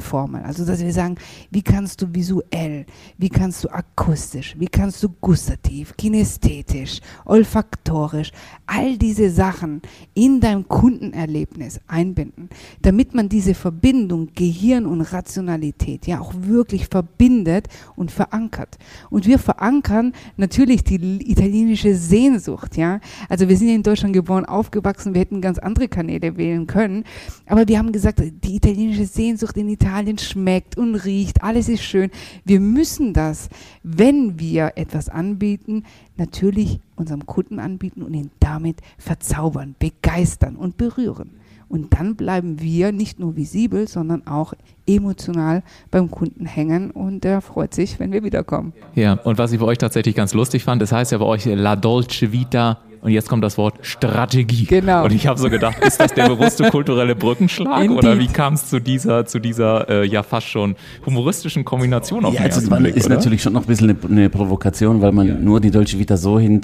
Formel. 0.01 0.41
Also, 0.41 0.65
dass 0.65 0.79
wir 0.79 0.91
sagen, 0.91 1.15
wie 1.51 1.61
kannst 1.61 2.01
du 2.01 2.13
visuell, 2.13 2.85
wie 3.17 3.29
kannst 3.29 3.63
du 3.63 3.69
akustisch, 3.69 4.55
wie 4.57 4.67
kannst 4.67 5.03
du 5.03 5.09
gustativ, 5.09 5.95
kinästhetisch, 5.95 6.99
olfaktorisch, 7.25 8.31
all 8.65 8.97
diese 8.97 9.29
Sachen 9.29 9.81
in 10.13 10.39
dein 10.39 10.67
Kundenerlebnis 10.67 11.79
einbinden, 11.87 12.49
damit 12.81 13.13
man 13.13 13.29
diese 13.29 13.53
Verbindung 13.53 14.29
Gehirn 14.33 14.85
und 14.85 15.01
Rationalität 15.01 16.07
ja 16.07 16.19
auch 16.19 16.33
wirklich 16.35 16.87
verbindet 16.87 17.67
und 17.95 18.11
verankert. 18.11 18.77
Und 19.09 19.27
wir 19.27 19.39
verankern 19.39 20.13
natürlich 20.37 20.83
die 20.83 20.95
italienische 21.31 21.95
Sehnsucht, 21.95 22.75
ja. 22.77 22.99
Also 23.27 23.47
wir 23.47 23.57
sind 23.57 23.69
ja 23.69 23.75
in 23.75 23.83
Deutschland 23.83 24.13
geboren, 24.13 24.45
aufgewachsen, 24.45 25.13
wir 25.13 25.21
hätten 25.21 25.41
ganz 25.41 25.59
andere 25.59 25.87
Kanäle 25.87 26.37
wählen 26.37 26.65
können, 26.67 27.03
aber 27.45 27.67
wir 27.67 27.77
haben 27.77 27.91
gesagt, 27.91 28.21
die 28.43 28.55
italienische 28.55 29.05
Sehnsucht 29.05 29.57
in 29.59 29.69
Italien 29.69 30.17
schmeckt 30.17 30.77
und 30.77 30.95
riecht, 30.95 31.43
alles 31.43 31.69
ist 31.69 31.83
schön. 31.83 32.09
Wir 32.45 32.59
müssen 32.59 33.13
das, 33.13 33.49
wenn 33.83 34.39
wir 34.39 34.73
etwas 34.75 35.09
anbieten, 35.09 35.83
natürlich 36.17 36.79
unserem 36.95 37.25
Kunden 37.25 37.59
anbieten 37.59 38.01
und 38.01 38.13
ihn 38.13 38.31
damit 38.39 38.77
verzaubern, 38.97 39.75
begeistern 39.77 40.55
und 40.55 40.77
berühren. 40.77 41.31
Und 41.69 41.93
dann 41.93 42.15
bleiben 42.15 42.59
wir 42.61 42.91
nicht 42.91 43.19
nur 43.19 43.35
visibel, 43.35 43.87
sondern 43.87 44.25
auch 44.25 44.53
emotional 44.87 45.61
beim 45.91 46.09
Kunden 46.09 46.47
hängen 46.47 46.89
und 46.89 47.23
er 47.23 47.41
freut 47.41 47.75
sich, 47.75 47.99
wenn 47.99 48.11
wir 48.11 48.23
wiederkommen. 48.23 48.73
Ja, 48.95 49.13
und 49.13 49.37
was 49.37 49.51
ich 49.51 49.59
bei 49.59 49.67
euch 49.67 49.77
tatsächlich 49.77 50.15
ganz 50.15 50.33
lustig 50.33 50.63
fand, 50.63 50.81
das 50.81 50.91
heißt 50.91 51.11
ja 51.11 51.19
bei 51.19 51.25
euch 51.25 51.45
La 51.45 51.75
Dolce 51.75 52.31
Vita 52.31 52.79
und 53.01 53.11
jetzt 53.11 53.29
kommt 53.29 53.43
das 53.43 53.57
Wort 53.57 53.75
Strategie. 53.81 54.65
Genau. 54.65 55.05
Und 55.05 55.13
ich 55.13 55.27
habe 55.27 55.39
so 55.39 55.49
gedacht, 55.49 55.79
ist 55.85 55.99
das 55.99 56.13
der 56.13 56.27
bewusste 56.27 56.69
kulturelle 56.69 57.15
Brückenschlag 57.15 57.83
Indeed. 57.83 57.97
oder 57.97 58.19
wie 58.19 58.27
kam 58.27 58.55
es 58.55 58.67
zu 58.67 58.79
dieser, 58.79 59.25
zu 59.25 59.39
dieser 59.39 59.89
äh, 59.89 60.05
ja 60.05 60.23
fast 60.23 60.47
schon 60.47 60.75
humoristischen 61.05 61.63
Kombination 61.63 62.25
auf 62.25 62.33
ja, 62.33 62.41
also 62.41 62.69
man 62.69 62.83
Blick, 62.83 62.97
ist 62.97 63.05
oder? 63.05 63.15
natürlich 63.15 63.41
schon 63.41 63.53
noch 63.53 63.61
ein 63.61 63.67
bisschen 63.67 63.89
eine, 63.89 63.99
eine 64.09 64.29
Provokation, 64.29 65.01
weil 65.01 65.11
man 65.11 65.27
ja. 65.27 65.33
nur 65.35 65.61
die 65.61 65.71
Dolce 65.71 65.97
Vita 65.97 66.17
so 66.17 66.39
hin 66.39 66.61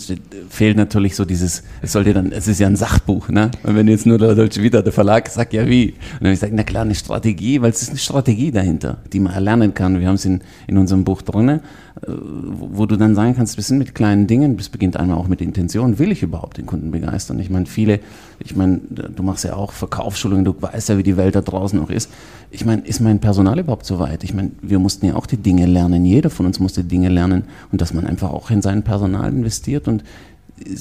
fehlt 0.50 0.78
natürlich 0.78 1.16
so 1.16 1.26
dieses, 1.26 1.64
es 1.82 1.94
sollte 1.94 2.14
dann, 2.14 2.32
es 2.32 2.48
ist 2.48 2.60
ja 2.60 2.68
ein 2.68 2.76
Sachbuch, 2.76 3.30
ne? 3.30 3.52
Und 3.64 3.76
wenn 3.76 3.88
jetzt 3.88 4.06
nur 4.06 4.18
der 4.18 4.36
Dolce 4.36 4.62
Vita, 4.62 4.82
der 4.82 4.94
Verlag 4.94 5.28
sagt 5.30 5.54
ja 5.54 5.68
wie. 5.68 5.92
Und 5.92 5.96
dann 5.96 6.28
habe 6.28 6.34
ich 6.34 6.40
gesagt, 6.40 6.54
na 6.54 6.64
klar, 6.64 6.84
eine 6.84 6.96
Strategie, 6.96 7.62
weil 7.62 7.70
es 7.70 7.82
ist 7.82 7.90
eine 7.90 7.98
Strategie 7.98 8.52
dahinter, 8.52 8.98
die 9.14 9.20
man 9.20 9.34
erlernen 9.34 9.74
kann. 9.74 10.00
Wir 10.00 10.08
haben 10.08 10.16
es 10.16 10.26
in, 10.26 10.42
in 10.68 10.78
unserem 10.78 11.04
Buch 11.04 11.22
drin, 11.22 11.50
äh, 11.50 11.60
wo 12.08 12.86
du 12.86 12.98
dann 12.98 13.16
sagen 13.16 13.36
kannst, 13.36 13.58
wir 13.58 13.64
sind 13.64 13.78
mit 13.78 13.96
kleinen 13.96 14.28
Dingen, 14.28 14.58
das 14.58 14.70
beginnt 14.70 14.98
einmal 14.98 15.18
auch 15.18 15.28
mit 15.28 15.42
Intention, 15.42 15.98
will 15.98 16.12
ich 16.12 16.24
überhaupt 16.26 16.58
den 16.58 16.66
Kunden 16.66 16.92
begeistern? 16.92 17.40
Ich 17.40 17.50
meine, 17.50 17.66
viele, 17.66 18.00
ich 18.40 18.56
meine, 18.56 18.82
du 18.90 19.24
machst 19.24 19.44
ja 19.44 19.56
auch 19.56 19.72
Verkaufsschulungen, 19.72 20.46
du 20.46 20.56
weißt 20.60 20.90
ja, 20.90 20.98
wie 20.98 21.04
die 21.04 21.18
Welt 21.18 21.36
da 21.36 21.42
draußen 21.42 21.80
auch 21.80 21.90
ist. 21.90 22.10
Ich 22.52 22.66
meine, 22.66 22.82
ist 22.84 23.00
mein 23.00 23.20
Personal 23.20 23.60
überhaupt 23.60 23.86
so 23.86 24.00
weit? 24.00 24.24
Ich 24.24 24.34
meine, 24.34 24.52
wir 24.62 24.80
mussten 24.80 25.06
ja 25.06 25.16
auch 25.16 25.26
die 25.26 25.38
Dinge 25.38 25.66
lernen. 25.66 26.06
Jeder 26.06 26.30
von 26.30 26.46
uns 26.46 26.60
musste 26.60 26.84
Dinge 26.84 27.10
lernen 27.10 27.44
und 27.72 27.82
dass 27.82 27.94
man 27.94 28.06
einfach 28.06 28.32
auch 28.32 28.52
in 28.52 28.62
sein 28.62 28.84
Personal 28.84 29.30
investiert 29.30 29.88
und 29.88 30.04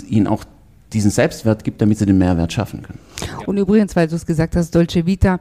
ihnen 0.09 0.27
auch 0.27 0.45
diesen 0.93 1.11
Selbstwert 1.11 1.65
gibt, 1.65 1.81
damit 1.83 1.99
sie 1.99 2.07
den 2.07 2.19
Mehrwert 2.19 2.53
schaffen 2.53 2.83
können. 2.83 2.99
Und 3.47 3.59
übrigens, 3.59 3.97
weil 3.97 4.09
du 4.09 4.15
es 4.15 4.27
gesagt 4.27 4.57
hast, 4.57 4.75
Dolce 4.75 5.07
Vita 5.07 5.41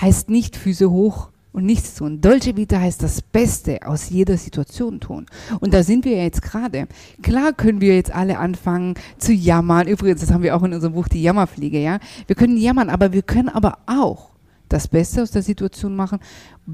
heißt 0.00 0.28
nicht 0.30 0.56
Füße 0.56 0.90
hoch 0.90 1.28
und 1.52 1.64
nichts 1.64 1.94
tun. 1.94 2.20
Dolce 2.20 2.56
Vita 2.56 2.78
heißt 2.78 3.02
das 3.02 3.22
Beste 3.22 3.86
aus 3.86 4.10
jeder 4.10 4.36
Situation 4.36 5.00
tun. 5.00 5.26
Und 5.60 5.74
da 5.74 5.82
sind 5.82 6.04
wir 6.04 6.22
jetzt 6.22 6.42
gerade. 6.42 6.86
Klar 7.22 7.52
können 7.52 7.80
wir 7.80 7.94
jetzt 7.96 8.14
alle 8.14 8.38
anfangen 8.38 8.94
zu 9.18 9.32
jammern. 9.32 9.88
Übrigens, 9.88 10.20
das 10.20 10.30
haben 10.30 10.42
wir 10.42 10.56
auch 10.56 10.62
in 10.62 10.72
unserem 10.72 10.94
Buch 10.94 11.08
die 11.08 11.22
Jammerfliege, 11.22 11.80
ja. 11.80 11.98
Wir 12.26 12.36
können 12.36 12.56
jammern, 12.56 12.88
aber 12.88 13.12
wir 13.12 13.22
können 13.22 13.48
aber 13.48 13.78
auch 13.86 14.30
das 14.70 14.88
Beste 14.88 15.22
aus 15.22 15.30
der 15.30 15.42
Situation 15.42 15.94
machen 15.94 16.20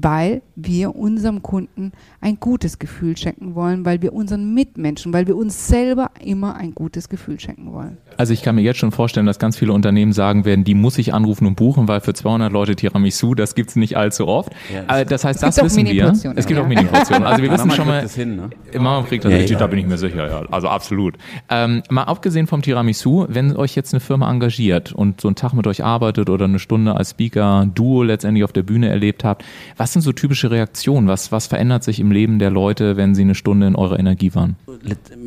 weil 0.01 0.41
wir 0.55 0.95
unserem 0.95 1.41
Kunden 1.41 1.91
ein 2.21 2.39
gutes 2.39 2.79
Gefühl 2.79 3.17
schenken 3.17 3.55
wollen, 3.55 3.85
weil 3.85 4.01
wir 4.01 4.13
unseren 4.13 4.53
Mitmenschen, 4.53 5.13
weil 5.13 5.27
wir 5.27 5.35
uns 5.35 5.67
selber 5.67 6.11
immer 6.23 6.55
ein 6.55 6.73
gutes 6.75 7.09
Gefühl 7.09 7.39
schenken 7.39 7.73
wollen. 7.73 7.97
Also 8.17 8.33
ich 8.33 8.41
kann 8.41 8.55
mir 8.55 8.61
jetzt 8.61 8.77
schon 8.77 8.91
vorstellen, 8.91 9.25
dass 9.25 9.39
ganz 9.39 9.57
viele 9.57 9.73
Unternehmen 9.73 10.11
sagen 10.11 10.45
werden, 10.45 10.63
die 10.63 10.73
muss 10.73 10.97
ich 10.97 11.13
anrufen 11.13 11.45
und 11.45 11.55
buchen, 11.55 11.87
weil 11.87 12.01
für 12.01 12.13
200 12.13 12.51
Leute 12.51 12.75
Tiramisu, 12.75 13.35
das 13.35 13.55
gibt 13.55 13.71
es 13.71 13.75
nicht 13.75 13.97
allzu 13.97 14.27
oft. 14.27 14.51
Ja, 14.73 15.03
das 15.05 15.23
heißt, 15.23 15.41
das 15.43 15.61
wissen 15.61 15.85
wir. 15.85 16.13
Es 16.35 16.47
gibt 16.47 16.57
ja. 16.57 16.63
auch 16.63 16.67
Mini-Portionen. 16.67 17.23
Also 17.23 17.43
wir 17.43 17.51
wissen 17.51 17.71
schon 17.71 17.87
mal, 17.87 18.01
das 18.01 18.15
hin, 18.15 18.35
ne? 18.35 18.49
Mama 18.73 19.03
kriegt 19.03 19.25
das 19.25 19.31
ja, 19.31 19.37
richtig, 19.37 19.57
da 19.57 19.67
bin 19.67 19.79
ich 19.79 19.87
mir 19.87 19.97
sicher, 19.97 20.27
ja. 20.27 20.41
Also 20.51 20.67
absolut. 20.67 21.15
Ähm, 21.49 21.83
mal 21.89 22.03
abgesehen 22.03 22.47
vom 22.47 22.61
Tiramisu, 22.61 23.25
wenn 23.29 23.55
euch 23.55 23.75
jetzt 23.75 23.93
eine 23.93 23.99
Firma 23.99 24.29
engagiert 24.31 24.91
und 24.93 25.21
so 25.21 25.27
einen 25.27 25.35
Tag 25.35 25.53
mit 25.53 25.67
euch 25.67 25.83
arbeitet 25.83 26.29
oder 26.29 26.45
eine 26.45 26.59
Stunde 26.59 26.95
als 26.95 27.11
Speaker, 27.11 27.67
Duo 27.87 28.03
letztendlich 28.03 28.43
auf 28.43 28.51
der 28.51 28.63
Bühne 28.63 28.89
erlebt 28.89 29.23
habt, 29.23 29.43
was 29.77 29.93
sind 29.93 30.01
so 30.01 30.11
typische 30.11 30.51
Reaktionen? 30.51 31.07
Was, 31.07 31.31
was 31.31 31.47
verändert 31.47 31.83
sich 31.83 31.99
im 31.99 32.11
Leben 32.11 32.39
der 32.39 32.49
Leute, 32.49 32.97
wenn 32.97 33.15
sie 33.15 33.21
eine 33.21 33.35
Stunde 33.35 33.67
in 33.67 33.75
eurer 33.75 33.99
Energie 33.99 34.33
waren? 34.35 34.55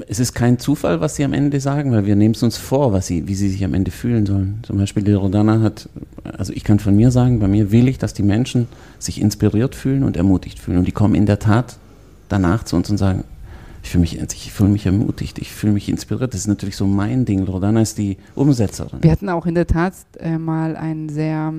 Es 0.08 0.20
ist 0.20 0.34
kein 0.34 0.58
Zufall, 0.58 1.00
was 1.00 1.16
sie 1.16 1.24
am 1.24 1.32
Ende 1.32 1.60
sagen, 1.60 1.92
weil 1.92 2.06
wir 2.06 2.16
nehmen 2.16 2.34
es 2.34 2.42
uns 2.42 2.56
vor, 2.56 2.92
was 2.92 3.06
sie, 3.06 3.26
wie 3.28 3.34
sie 3.34 3.48
sich 3.48 3.64
am 3.64 3.74
Ende 3.74 3.90
fühlen 3.90 4.26
sollen. 4.26 4.60
Zum 4.62 4.76
Beispiel 4.78 5.02
die 5.02 5.12
Rodana 5.12 5.60
hat, 5.60 5.88
also 6.24 6.52
ich 6.52 6.64
kann 6.64 6.78
von 6.78 6.94
mir 6.94 7.10
sagen, 7.10 7.40
bei 7.40 7.48
mir 7.48 7.72
will 7.72 7.88
ich, 7.88 7.98
dass 7.98 8.14
die 8.14 8.22
Menschen 8.22 8.68
sich 8.98 9.20
inspiriert 9.20 9.74
fühlen 9.74 10.04
und 10.04 10.16
ermutigt 10.16 10.58
fühlen. 10.58 10.78
Und 10.78 10.86
die 10.86 10.92
kommen 10.92 11.14
in 11.14 11.26
der 11.26 11.38
Tat 11.38 11.78
danach 12.28 12.64
zu 12.64 12.76
uns 12.76 12.90
und 12.90 12.98
sagen, 12.98 13.24
ich 13.82 13.90
fühle 13.90 14.02
mich, 14.02 14.20
ich 14.20 14.52
fühle 14.52 14.68
mich 14.68 14.84
ermutigt, 14.84 15.38
ich 15.38 15.50
fühle 15.50 15.72
mich 15.72 15.88
inspiriert. 15.88 16.34
Das 16.34 16.40
ist 16.40 16.46
natürlich 16.46 16.76
so 16.76 16.86
mein 16.86 17.24
Ding. 17.24 17.44
Rodana 17.44 17.80
ist 17.80 17.96
die 17.96 18.18
Umsetzerin. 18.34 19.02
Wir 19.02 19.10
hatten 19.10 19.30
auch 19.30 19.46
in 19.46 19.54
der 19.54 19.66
Tat 19.66 19.94
äh, 20.18 20.36
mal 20.36 20.76
einen 20.76 21.08
sehr 21.08 21.54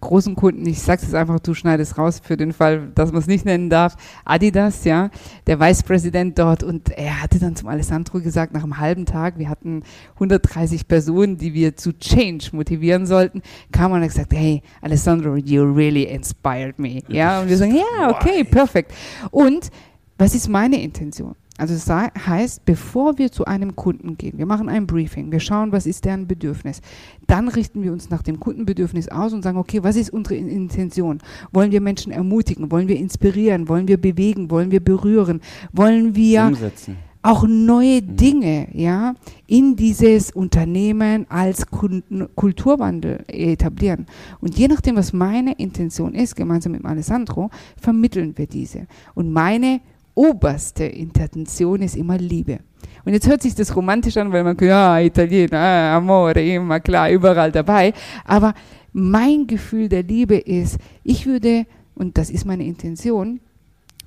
großen 0.00 0.34
Kunden, 0.34 0.66
ich 0.66 0.80
sag's 0.80 1.02
jetzt 1.02 1.14
einfach, 1.14 1.40
du 1.40 1.54
schneidest 1.54 1.98
raus 1.98 2.20
für 2.22 2.36
den 2.36 2.52
Fall, 2.52 2.88
dass 2.94 3.12
man 3.12 3.20
es 3.20 3.26
nicht 3.26 3.44
nennen 3.44 3.70
darf, 3.70 3.96
Adidas, 4.24 4.84
ja, 4.84 5.10
der 5.46 5.60
Vicepräsident 5.60 6.38
dort 6.38 6.62
und 6.62 6.90
er 6.90 7.22
hatte 7.22 7.38
dann 7.38 7.56
zum 7.56 7.68
Alessandro 7.68 8.20
gesagt, 8.20 8.52
nach 8.54 8.62
einem 8.62 8.78
halben 8.78 9.06
Tag, 9.06 9.38
wir 9.38 9.48
hatten 9.48 9.82
130 10.14 10.88
Personen, 10.88 11.36
die 11.36 11.54
wir 11.54 11.76
zu 11.76 11.92
Change 11.98 12.50
motivieren 12.52 13.06
sollten, 13.06 13.42
kam 13.72 13.92
und 13.92 14.00
hat 14.00 14.08
gesagt, 14.08 14.32
hey, 14.32 14.62
Alessandro, 14.80 15.36
you 15.36 15.64
really 15.64 16.04
inspired 16.04 16.78
me, 16.78 17.02
ja, 17.08 17.40
und 17.40 17.48
wir 17.48 17.56
sagen, 17.56 17.76
ja, 17.76 18.10
okay, 18.10 18.44
perfekt. 18.44 18.92
Und 19.30 19.70
was 20.16 20.34
ist 20.34 20.48
meine 20.48 20.82
Intention? 20.82 21.34
Also 21.58 21.74
das 21.74 21.90
heißt, 21.90 22.64
bevor 22.64 23.18
wir 23.18 23.32
zu 23.32 23.44
einem 23.44 23.74
Kunden 23.74 24.16
gehen, 24.16 24.38
wir 24.38 24.46
machen 24.46 24.68
ein 24.68 24.86
Briefing, 24.86 25.32
wir 25.32 25.40
schauen, 25.40 25.72
was 25.72 25.86
ist 25.86 26.04
deren 26.04 26.28
Bedürfnis, 26.28 26.80
dann 27.26 27.48
richten 27.48 27.82
wir 27.82 27.92
uns 27.92 28.10
nach 28.10 28.22
dem 28.22 28.38
Kundenbedürfnis 28.38 29.08
aus 29.08 29.32
und 29.32 29.42
sagen, 29.42 29.58
okay, 29.58 29.82
was 29.82 29.96
ist 29.96 30.10
unsere 30.10 30.36
Intention? 30.36 31.18
Wollen 31.52 31.72
wir 31.72 31.80
Menschen 31.80 32.12
ermutigen? 32.12 32.70
Wollen 32.70 32.86
wir 32.86 32.96
inspirieren? 32.96 33.68
Wollen 33.68 33.88
wir 33.88 34.00
bewegen? 34.00 34.52
Wollen 34.52 34.70
wir 34.70 34.78
berühren? 34.78 35.40
Wollen 35.72 36.14
wir 36.14 36.44
Umsetzen. 36.44 36.96
auch 37.22 37.44
neue 37.48 38.02
mhm. 38.02 38.16
Dinge 38.16 38.68
ja, 38.72 39.14
in 39.48 39.74
dieses 39.74 40.30
Unternehmen 40.30 41.26
als 41.28 41.66
Kunden 41.66 42.28
Kulturwandel 42.36 43.24
etablieren? 43.26 44.06
Und 44.40 44.56
je 44.56 44.68
nachdem, 44.68 44.94
was 44.94 45.12
meine 45.12 45.54
Intention 45.54 46.14
ist, 46.14 46.36
gemeinsam 46.36 46.70
mit 46.70 46.84
Alessandro, 46.84 47.50
vermitteln 47.76 48.38
wir 48.38 48.46
diese. 48.46 48.86
Und 49.16 49.32
meine 49.32 49.80
oberste 50.18 50.84
Intention 50.84 51.80
ist 51.80 51.96
immer 51.96 52.18
Liebe. 52.18 52.58
Und 53.04 53.12
jetzt 53.12 53.28
hört 53.28 53.40
sich 53.40 53.54
das 53.54 53.74
romantisch 53.74 54.16
an, 54.16 54.32
weil 54.32 54.42
man, 54.42 54.56
ja, 54.60 54.98
Italiener, 54.98 55.58
ah, 55.58 55.96
Amore, 55.96 56.42
immer 56.42 56.80
klar, 56.80 57.08
überall 57.10 57.52
dabei. 57.52 57.94
Aber 58.24 58.52
mein 58.92 59.46
Gefühl 59.46 59.88
der 59.88 60.02
Liebe 60.02 60.36
ist, 60.36 60.78
ich 61.04 61.24
würde, 61.24 61.66
und 61.94 62.18
das 62.18 62.30
ist 62.30 62.44
meine 62.44 62.64
Intention, 62.64 63.40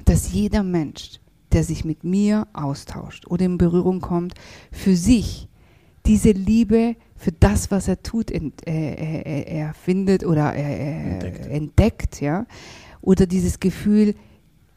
dass 0.03 0.33
jeder 0.33 0.63
Mensch, 0.63 1.21
der 1.53 1.63
sich 1.63 1.85
mit 1.85 2.03
mir 2.03 2.45
austauscht 2.51 3.25
oder 3.27 3.45
in 3.45 3.57
Berührung 3.57 4.01
kommt, 4.01 4.33
für 4.71 4.95
sich 4.97 5.47
diese 6.05 6.31
Liebe 6.31 6.95
für 7.15 7.31
das, 7.31 7.71
was 7.71 7.87
er 7.87 8.01
tut, 8.01 8.31
ent, 8.31 8.67
äh, 8.67 8.93
äh, 8.93 9.59
er 9.59 9.73
findet 9.73 10.25
oder 10.25 10.55
äh, 10.55 11.13
entdeckt. 11.13 11.45
entdeckt, 11.45 12.21
ja, 12.21 12.45
oder 13.01 13.27
dieses 13.27 13.59
Gefühl, 13.59 14.15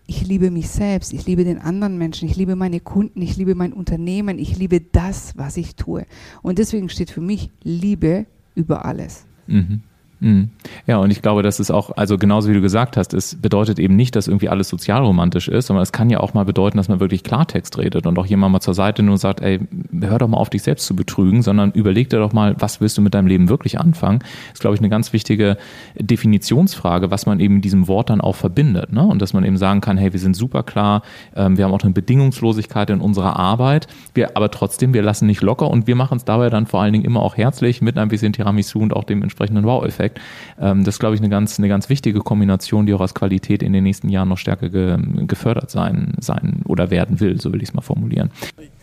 ich 0.06 0.26
liebe 0.26 0.50
mich 0.50 0.68
selbst, 0.68 1.12
ich 1.12 1.26
liebe 1.26 1.44
den 1.44 1.58
anderen 1.58 1.96
Menschen, 1.96 2.28
ich 2.28 2.36
liebe 2.36 2.56
meine 2.56 2.80
Kunden, 2.80 3.22
ich 3.22 3.36
liebe 3.36 3.54
mein 3.54 3.72
Unternehmen, 3.72 4.38
ich 4.38 4.56
liebe 4.56 4.80
das, 4.80 5.36
was 5.36 5.56
ich 5.56 5.76
tue. 5.76 6.06
Und 6.42 6.58
deswegen 6.58 6.88
steht 6.88 7.10
für 7.10 7.20
mich 7.22 7.50
Liebe 7.62 8.26
über 8.54 8.84
alles. 8.84 9.26
Mhm. 9.46 9.82
Mhm. 10.24 10.48
Ja, 10.86 10.96
und 10.96 11.10
ich 11.10 11.20
glaube, 11.20 11.42
das 11.42 11.60
ist 11.60 11.70
auch, 11.70 11.90
also 11.98 12.16
genauso 12.16 12.48
wie 12.48 12.54
du 12.54 12.62
gesagt 12.62 12.96
hast, 12.96 13.12
es 13.12 13.34
bedeutet 13.34 13.78
eben 13.78 13.94
nicht, 13.94 14.16
dass 14.16 14.26
irgendwie 14.26 14.48
alles 14.48 14.70
sozialromantisch 14.70 15.48
ist, 15.48 15.66
sondern 15.66 15.82
es 15.82 15.92
kann 15.92 16.08
ja 16.08 16.20
auch 16.20 16.32
mal 16.32 16.46
bedeuten, 16.46 16.78
dass 16.78 16.88
man 16.88 16.98
wirklich 16.98 17.22
Klartext 17.24 17.76
redet 17.76 18.06
und 18.06 18.18
auch 18.18 18.24
jemand 18.24 18.52
mal 18.52 18.60
zur 18.60 18.72
Seite 18.72 19.02
nur 19.02 19.18
sagt, 19.18 19.42
ey, 19.42 19.60
hör 20.00 20.18
doch 20.18 20.28
mal 20.28 20.38
auf, 20.38 20.48
dich 20.48 20.62
selbst 20.62 20.86
zu 20.86 20.96
betrügen, 20.96 21.42
sondern 21.42 21.72
überleg 21.72 22.08
dir 22.08 22.20
doch 22.20 22.32
mal, 22.32 22.56
was 22.58 22.80
willst 22.80 22.96
du 22.96 23.02
mit 23.02 23.12
deinem 23.12 23.26
Leben 23.26 23.50
wirklich 23.50 23.78
anfangen? 23.78 24.20
Das 24.20 24.54
ist, 24.54 24.60
glaube 24.60 24.74
ich, 24.74 24.80
eine 24.80 24.88
ganz 24.88 25.12
wichtige 25.12 25.58
Definitionsfrage, 26.00 27.10
was 27.10 27.26
man 27.26 27.38
eben 27.38 27.56
mit 27.56 27.64
diesem 27.66 27.86
Wort 27.86 28.08
dann 28.08 28.22
auch 28.22 28.36
verbindet. 28.36 28.94
Ne? 28.94 29.04
Und 29.04 29.20
dass 29.20 29.34
man 29.34 29.44
eben 29.44 29.58
sagen 29.58 29.82
kann, 29.82 29.98
hey, 29.98 30.14
wir 30.14 30.20
sind 30.20 30.36
super 30.36 30.62
klar, 30.62 31.02
ähm, 31.36 31.58
wir 31.58 31.66
haben 31.66 31.72
auch 31.72 31.82
eine 31.82 31.92
Bedingungslosigkeit 31.92 32.88
in 32.88 33.02
unserer 33.02 33.36
Arbeit, 33.36 33.88
wir, 34.14 34.38
aber 34.38 34.50
trotzdem, 34.50 34.94
wir 34.94 35.02
lassen 35.02 35.26
nicht 35.26 35.42
locker 35.42 35.68
und 35.68 35.86
wir 35.86 35.96
machen 35.96 36.16
es 36.16 36.24
dabei 36.24 36.48
dann 36.48 36.64
vor 36.64 36.80
allen 36.80 36.94
Dingen 36.94 37.04
immer 37.04 37.20
auch 37.20 37.36
herzlich 37.36 37.82
mit 37.82 37.98
ein 37.98 38.08
bisschen 38.08 38.32
Tiramisu 38.32 38.78
und 38.78 38.96
auch 38.96 39.04
dem 39.04 39.22
entsprechenden 39.22 39.64
Wow-Effekt. 39.64 40.13
Endeffekt. 40.14 40.20
Ähm, 40.60 40.84
das 40.84 40.96
ist, 40.96 40.98
glaube 40.98 41.14
ich, 41.14 41.20
eine 41.20 41.30
ganz, 41.30 41.58
eine 41.58 41.68
ganz 41.68 41.88
wichtige 41.88 42.20
Kombination, 42.20 42.86
die 42.86 42.94
auch 42.94 43.00
als 43.00 43.14
Qualität 43.14 43.62
in 43.62 43.72
den 43.72 43.84
nächsten 43.84 44.08
Jahren 44.08 44.28
noch 44.28 44.38
stärker 44.38 44.68
ge, 44.68 44.98
gefördert 45.26 45.70
sein, 45.70 46.14
sein 46.20 46.62
oder 46.66 46.90
werden 46.90 47.20
will, 47.20 47.40
so 47.40 47.52
will 47.52 47.62
ich 47.62 47.70
es 47.70 47.74
mal 47.74 47.82
formulieren. 47.82 48.30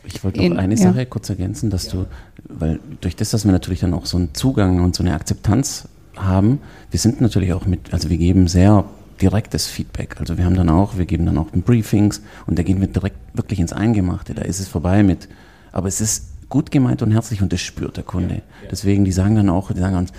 Ich 0.03 0.23
wollte 0.23 0.47
noch 0.47 0.57
eine 0.57 0.77
Sache 0.77 1.05
kurz 1.05 1.29
ergänzen, 1.29 1.69
dass 1.69 1.87
du, 1.87 2.05
weil 2.49 2.79
durch 3.01 3.15
das, 3.15 3.29
dass 3.31 3.45
wir 3.45 3.51
natürlich 3.51 3.81
dann 3.81 3.93
auch 3.93 4.05
so 4.05 4.17
einen 4.17 4.33
Zugang 4.33 4.81
und 4.81 4.95
so 4.95 5.03
eine 5.03 5.13
Akzeptanz 5.13 5.87
haben, 6.17 6.59
wir 6.89 6.99
sind 6.99 7.21
natürlich 7.21 7.53
auch 7.53 7.65
mit, 7.65 7.93
also 7.93 8.09
wir 8.09 8.17
geben 8.17 8.47
sehr 8.47 8.83
direktes 9.21 9.67
Feedback. 9.67 10.19
Also 10.19 10.37
wir 10.37 10.45
haben 10.45 10.55
dann 10.55 10.69
auch, 10.69 10.97
wir 10.97 11.05
geben 11.05 11.25
dann 11.25 11.37
auch 11.37 11.47
Briefings 11.51 12.21
und 12.47 12.57
da 12.57 12.63
gehen 12.63 12.81
wir 12.81 12.87
direkt 12.87 13.17
wirklich 13.33 13.59
ins 13.59 13.71
Eingemachte. 13.71 14.33
Da 14.33 14.41
ist 14.41 14.59
es 14.59 14.67
vorbei 14.67 15.03
mit, 15.03 15.29
aber 15.71 15.87
es 15.87 16.01
ist 16.01 16.31
gut 16.49 16.71
gemeint 16.71 17.01
und 17.01 17.11
herzlich 17.11 17.41
und 17.41 17.53
das 17.53 17.61
spürt 17.61 17.97
der 17.97 18.03
Kunde. 18.03 18.41
Deswegen, 18.69 19.05
die 19.05 19.11
sagen 19.11 19.35
dann 19.35 19.49
auch, 19.49 19.71
die 19.71 19.79
sagen 19.79 19.95
uns, 19.95 20.11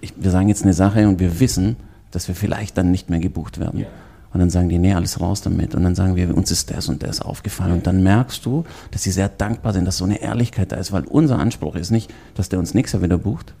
ich, 0.00 0.14
wir 0.16 0.30
sagen 0.30 0.48
jetzt 0.48 0.62
eine 0.62 0.72
Sache 0.72 1.08
und 1.08 1.20
wir 1.20 1.40
wissen, 1.40 1.76
dass 2.10 2.28
wir 2.28 2.34
vielleicht 2.34 2.76
dann 2.78 2.90
nicht 2.90 3.10
mehr 3.10 3.20
gebucht 3.20 3.58
werden. 3.58 3.86
Und 4.32 4.40
dann 4.40 4.50
sagen 4.50 4.68
die, 4.68 4.78
nee, 4.78 4.92
alles 4.92 5.20
raus 5.20 5.40
damit. 5.40 5.74
Und 5.74 5.84
dann 5.84 5.94
sagen 5.94 6.14
wir, 6.14 6.36
uns 6.36 6.50
ist 6.50 6.70
das 6.70 6.88
und 6.88 7.02
das 7.02 7.22
aufgefallen. 7.22 7.72
Und 7.72 7.86
dann 7.86 8.02
merkst 8.02 8.44
du, 8.44 8.64
dass 8.90 9.02
sie 9.02 9.10
sehr 9.10 9.28
dankbar 9.28 9.72
sind, 9.72 9.86
dass 9.86 9.96
so 9.96 10.04
eine 10.04 10.20
Ehrlichkeit 10.20 10.70
da 10.72 10.76
ist, 10.76 10.92
weil 10.92 11.04
unser 11.04 11.38
Anspruch 11.38 11.76
ist 11.76 11.90
nicht, 11.90 12.12
dass 12.34 12.48
der 12.48 12.58
uns 12.58 12.74
nächstes 12.74 13.00
Jahr 13.00 13.04
wieder 13.04 13.18
bucht, 13.18 13.54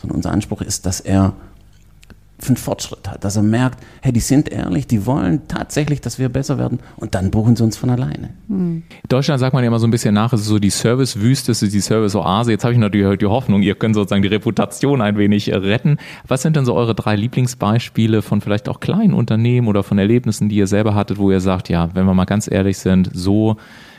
sondern 0.00 0.16
unser 0.16 0.30
Anspruch 0.30 0.60
ist, 0.60 0.86
dass 0.86 1.00
er 1.00 1.34
für 2.38 2.48
einen 2.48 2.56
Fortschritt 2.56 3.08
hat, 3.08 3.24
dass 3.24 3.36
er 3.36 3.42
merkt, 3.42 3.78
hey, 4.02 4.12
die 4.12 4.20
sind 4.20 4.50
ehrlich, 4.50 4.86
die 4.86 5.06
wollen 5.06 5.46
tatsächlich, 5.48 6.00
dass 6.00 6.18
wir 6.18 6.28
besser 6.28 6.58
werden 6.58 6.80
und 6.96 7.14
dann 7.14 7.30
buchen 7.30 7.56
sie 7.56 7.62
uns 7.62 7.76
von 7.76 7.90
alleine. 7.90 8.30
In 8.48 8.82
Deutschland 9.08 9.40
sagt 9.40 9.54
man 9.54 9.62
ja 9.62 9.68
immer 9.68 9.78
so 9.78 9.86
ein 9.86 9.90
bisschen 9.90 10.14
nach, 10.14 10.32
es 10.32 10.40
ist 10.40 10.48
so 10.48 10.58
die 10.58 10.70
Service-Wüste, 10.70 11.52
es 11.52 11.62
ist 11.62 11.72
die 11.72 11.80
Service-Oase. 11.80 12.50
Jetzt 12.50 12.64
habe 12.64 12.72
ich 12.72 12.78
natürlich 12.78 13.18
die 13.18 13.26
Hoffnung, 13.26 13.62
ihr 13.62 13.76
könnt 13.76 13.94
sozusagen 13.94 14.22
die 14.22 14.28
Reputation 14.28 15.00
ein 15.00 15.16
wenig 15.16 15.52
retten. 15.52 15.98
Was 16.26 16.42
sind 16.42 16.56
denn 16.56 16.64
so 16.64 16.74
eure 16.74 16.94
drei 16.94 17.16
Lieblingsbeispiele 17.16 18.20
von 18.20 18.40
vielleicht 18.40 18.68
auch 18.68 18.80
kleinen 18.80 19.14
Unternehmen 19.14 19.68
oder 19.68 19.82
von 19.82 19.98
Erlebnissen, 19.98 20.48
die 20.48 20.56
ihr 20.56 20.66
selber 20.66 20.94
hattet, 20.94 21.18
wo 21.18 21.30
ihr 21.30 21.40
sagt, 21.40 21.68
ja, 21.68 21.94
wenn 21.94 22.04
wir 22.04 22.14
mal 22.14 22.24
ganz 22.24 22.50
ehrlich 22.50 22.78
sind, 22.78 23.10
so 23.12 23.56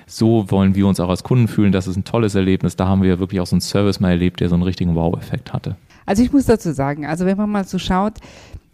so 0.08 0.52
wollen 0.52 0.76
wir 0.76 0.86
uns 0.86 1.00
auch 1.00 1.10
als 1.10 1.24
Kunden 1.24 1.48
fühlen. 1.48 1.72
Das 1.72 1.88
ist 1.88 1.96
ein 1.96 2.04
tolles 2.04 2.36
Erlebnis. 2.36 2.76
Da 2.76 2.88
haben 2.88 3.02
wir 3.02 3.18
wirklich 3.18 3.42
auch 3.42 3.48
so 3.48 3.56
einen 3.56 3.62
Service 3.62 4.00
mal 4.00 4.12
erlebt, 4.12 4.40
der 4.40 4.50
so 4.50 4.56
einen 4.56 4.62
richtigen 4.62 4.94
Wow-Effekt 4.94 5.52
hatte. 5.52 5.78
Also 6.06 6.24
ich 6.24 6.32
muss 6.32 6.46
dazu 6.46 6.72
sagen, 6.72 7.06
also 7.06 7.26
wenn 7.26 7.38
man 7.38 7.50
mal 7.50 7.66
so 7.66 7.78
schaut, 7.78 8.20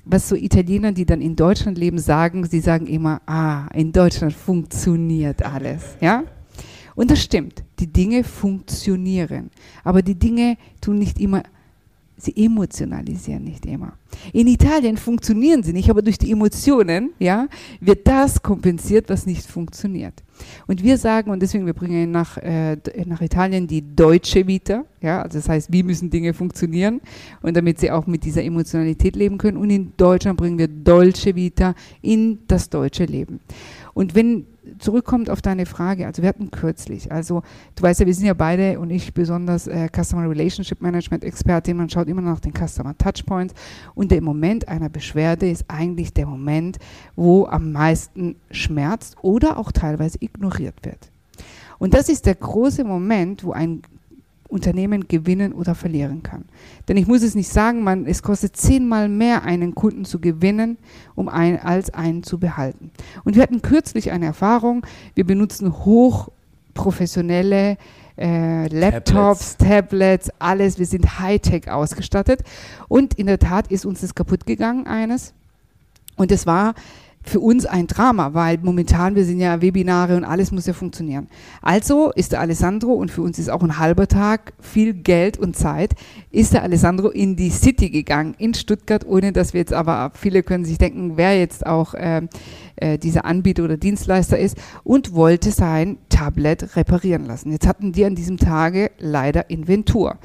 was 0.05 0.27
so 0.27 0.35
Italiener, 0.35 0.91
die 0.91 1.05
dann 1.05 1.21
in 1.21 1.35
Deutschland 1.35 1.77
leben, 1.77 1.99
sagen, 1.99 2.45
sie 2.45 2.59
sagen 2.59 2.87
immer, 2.87 3.21
ah, 3.27 3.67
in 3.73 3.91
Deutschland 3.91 4.33
funktioniert 4.33 5.43
alles, 5.43 5.95
ja? 6.01 6.23
Und 6.95 7.09
das 7.09 7.21
stimmt, 7.21 7.63
die 7.79 7.87
Dinge 7.87 8.23
funktionieren, 8.23 9.49
aber 9.83 10.01
die 10.01 10.15
Dinge 10.15 10.57
tun 10.81 10.99
nicht 10.99 11.19
immer 11.19 11.43
sie 12.23 12.35
emotionalisieren 12.35 13.43
nicht 13.43 13.65
immer. 13.65 13.93
In 14.33 14.47
Italien 14.47 14.97
funktionieren 14.97 15.63
sie 15.63 15.73
nicht, 15.73 15.89
aber 15.89 16.01
durch 16.01 16.17
die 16.17 16.31
Emotionen, 16.31 17.11
ja, 17.19 17.47
wird 17.79 18.07
das 18.07 18.41
kompensiert, 18.41 19.09
was 19.09 19.25
nicht 19.25 19.45
funktioniert. 19.45 20.13
Und 20.67 20.83
wir 20.83 20.97
sagen, 20.97 21.31
und 21.31 21.41
deswegen, 21.41 21.65
wir 21.65 21.73
bringen 21.73 22.11
nach, 22.11 22.37
äh, 22.37 22.77
nach 23.05 23.21
Italien 23.21 23.67
die 23.67 23.83
deutsche 23.95 24.45
Vita, 24.47 24.85
ja, 25.01 25.21
also 25.21 25.37
das 25.37 25.49
heißt, 25.49 25.71
wie 25.71 25.83
müssen 25.83 26.09
Dinge 26.09 26.33
funktionieren 26.33 27.01
und 27.41 27.55
damit 27.55 27.79
sie 27.79 27.91
auch 27.91 28.07
mit 28.07 28.23
dieser 28.23 28.43
Emotionalität 28.43 29.15
leben 29.15 29.37
können. 29.37 29.57
Und 29.57 29.69
in 29.69 29.93
Deutschland 29.97 30.37
bringen 30.37 30.57
wir 30.57 30.67
Dolce 30.67 31.35
Vita 31.35 31.75
in 32.01 32.39
das 32.47 32.69
deutsche 32.69 33.05
Leben. 33.05 33.39
Und 33.93 34.15
wenn 34.15 34.45
zurückkommt 34.79 35.29
auf 35.29 35.41
deine 35.41 35.65
Frage, 35.65 36.05
also 36.05 36.21
wir 36.21 36.29
hatten 36.29 36.51
kürzlich, 36.51 37.11
also 37.11 37.41
du 37.75 37.83
weißt 37.83 38.01
ja, 38.01 38.05
wir 38.05 38.13
sind 38.13 38.25
ja 38.25 38.33
beide 38.33 38.79
und 38.79 38.89
ich 38.89 39.13
besonders 39.13 39.67
äh, 39.67 39.89
Customer 39.89 40.29
Relationship 40.29 40.81
Management 40.81 41.23
Expertin, 41.23 41.77
man 41.77 41.89
schaut 41.89 42.07
immer 42.07 42.21
nach 42.21 42.39
den 42.39 42.53
Customer 42.53 42.97
Touchpoints 42.97 43.53
und 43.95 44.11
der 44.11 44.21
Moment 44.21 44.67
einer 44.67 44.89
Beschwerde 44.89 45.49
ist 45.49 45.65
eigentlich 45.67 46.13
der 46.13 46.27
Moment, 46.27 46.77
wo 47.15 47.45
am 47.45 47.71
meisten 47.71 48.35
schmerzt 48.51 49.15
oder 49.21 49.57
auch 49.57 49.71
teilweise 49.71 50.17
ignoriert 50.21 50.75
wird. 50.83 51.11
Und 51.79 51.95
das 51.95 52.09
ist 52.09 52.27
der 52.27 52.35
große 52.35 52.83
Moment, 52.83 53.43
wo 53.43 53.53
ein 53.53 53.81
Unternehmen 54.51 55.07
gewinnen 55.07 55.53
oder 55.53 55.73
verlieren 55.75 56.23
kann. 56.23 56.45
Denn 56.87 56.97
ich 56.97 57.07
muss 57.07 57.23
es 57.23 57.35
nicht 57.35 57.49
sagen, 57.49 57.83
man, 57.83 58.05
es 58.05 58.21
kostet 58.21 58.57
zehnmal 58.57 59.07
mehr, 59.09 59.43
einen 59.43 59.73
Kunden 59.75 60.05
zu 60.05 60.19
gewinnen, 60.19 60.77
um 61.15 61.29
ein, 61.29 61.59
als 61.59 61.93
einen 61.93 62.23
zu 62.23 62.37
behalten. 62.37 62.91
Und 63.23 63.35
wir 63.35 63.43
hatten 63.43 63.61
kürzlich 63.61 64.11
eine 64.11 64.25
Erfahrung, 64.25 64.85
wir 65.15 65.25
benutzen 65.25 65.73
hochprofessionelle 65.85 67.77
äh, 68.17 68.67
Laptops, 68.67 69.57
Tablets. 69.57 69.57
Tablets, 69.57 70.29
alles, 70.39 70.79
wir 70.79 70.85
sind 70.85 71.19
Hightech 71.19 71.71
ausgestattet. 71.71 72.41
Und 72.87 73.13
in 73.13 73.27
der 73.27 73.39
Tat 73.39 73.71
ist 73.71 73.85
uns 73.85 74.01
das 74.01 74.13
kaputt 74.13 74.45
gegangen, 74.45 74.85
eines. 74.85 75.33
Und 76.17 76.31
es 76.31 76.45
war 76.45 76.75
für 77.23 77.39
uns 77.39 77.65
ein 77.65 77.87
Drama, 77.87 78.33
weil 78.33 78.57
momentan 78.61 79.15
wir 79.15 79.25
sind 79.25 79.39
ja 79.39 79.61
Webinare 79.61 80.17
und 80.17 80.23
alles 80.23 80.51
muss 80.51 80.65
ja 80.65 80.73
funktionieren. 80.73 81.27
Also 81.61 82.11
ist 82.11 82.31
der 82.31 82.41
Alessandro 82.41 82.93
und 82.93 83.11
für 83.11 83.21
uns 83.21 83.37
ist 83.37 83.49
auch 83.49 83.61
ein 83.61 83.77
halber 83.77 84.07
Tag 84.07 84.53
viel 84.59 84.93
Geld 84.93 85.37
und 85.37 85.55
Zeit, 85.55 85.93
ist 86.31 86.53
der 86.53 86.63
Alessandro 86.63 87.09
in 87.09 87.35
die 87.35 87.51
City 87.51 87.89
gegangen, 87.89 88.35
in 88.37 88.53
Stuttgart, 88.53 89.05
ohne 89.05 89.31
dass 89.31 89.53
wir 89.53 89.59
jetzt 89.59 89.73
aber, 89.73 90.11
viele 90.15 90.43
können 90.43 90.65
sich 90.65 90.77
denken, 90.77 91.13
wer 91.15 91.37
jetzt 91.37 91.65
auch 91.65 91.93
äh, 91.93 92.21
äh, 92.77 92.97
dieser 92.97 93.25
Anbieter 93.25 93.63
oder 93.63 93.77
Dienstleister 93.77 94.39
ist 94.39 94.57
und 94.83 95.13
wollte 95.13 95.51
sein 95.51 95.97
Tablet 96.09 96.75
reparieren 96.75 97.25
lassen. 97.25 97.51
Jetzt 97.51 97.67
hatten 97.67 97.91
die 97.91 98.05
an 98.05 98.15
diesem 98.15 98.37
Tage 98.37 98.91
leider 98.97 99.49
Inventur 99.49 100.17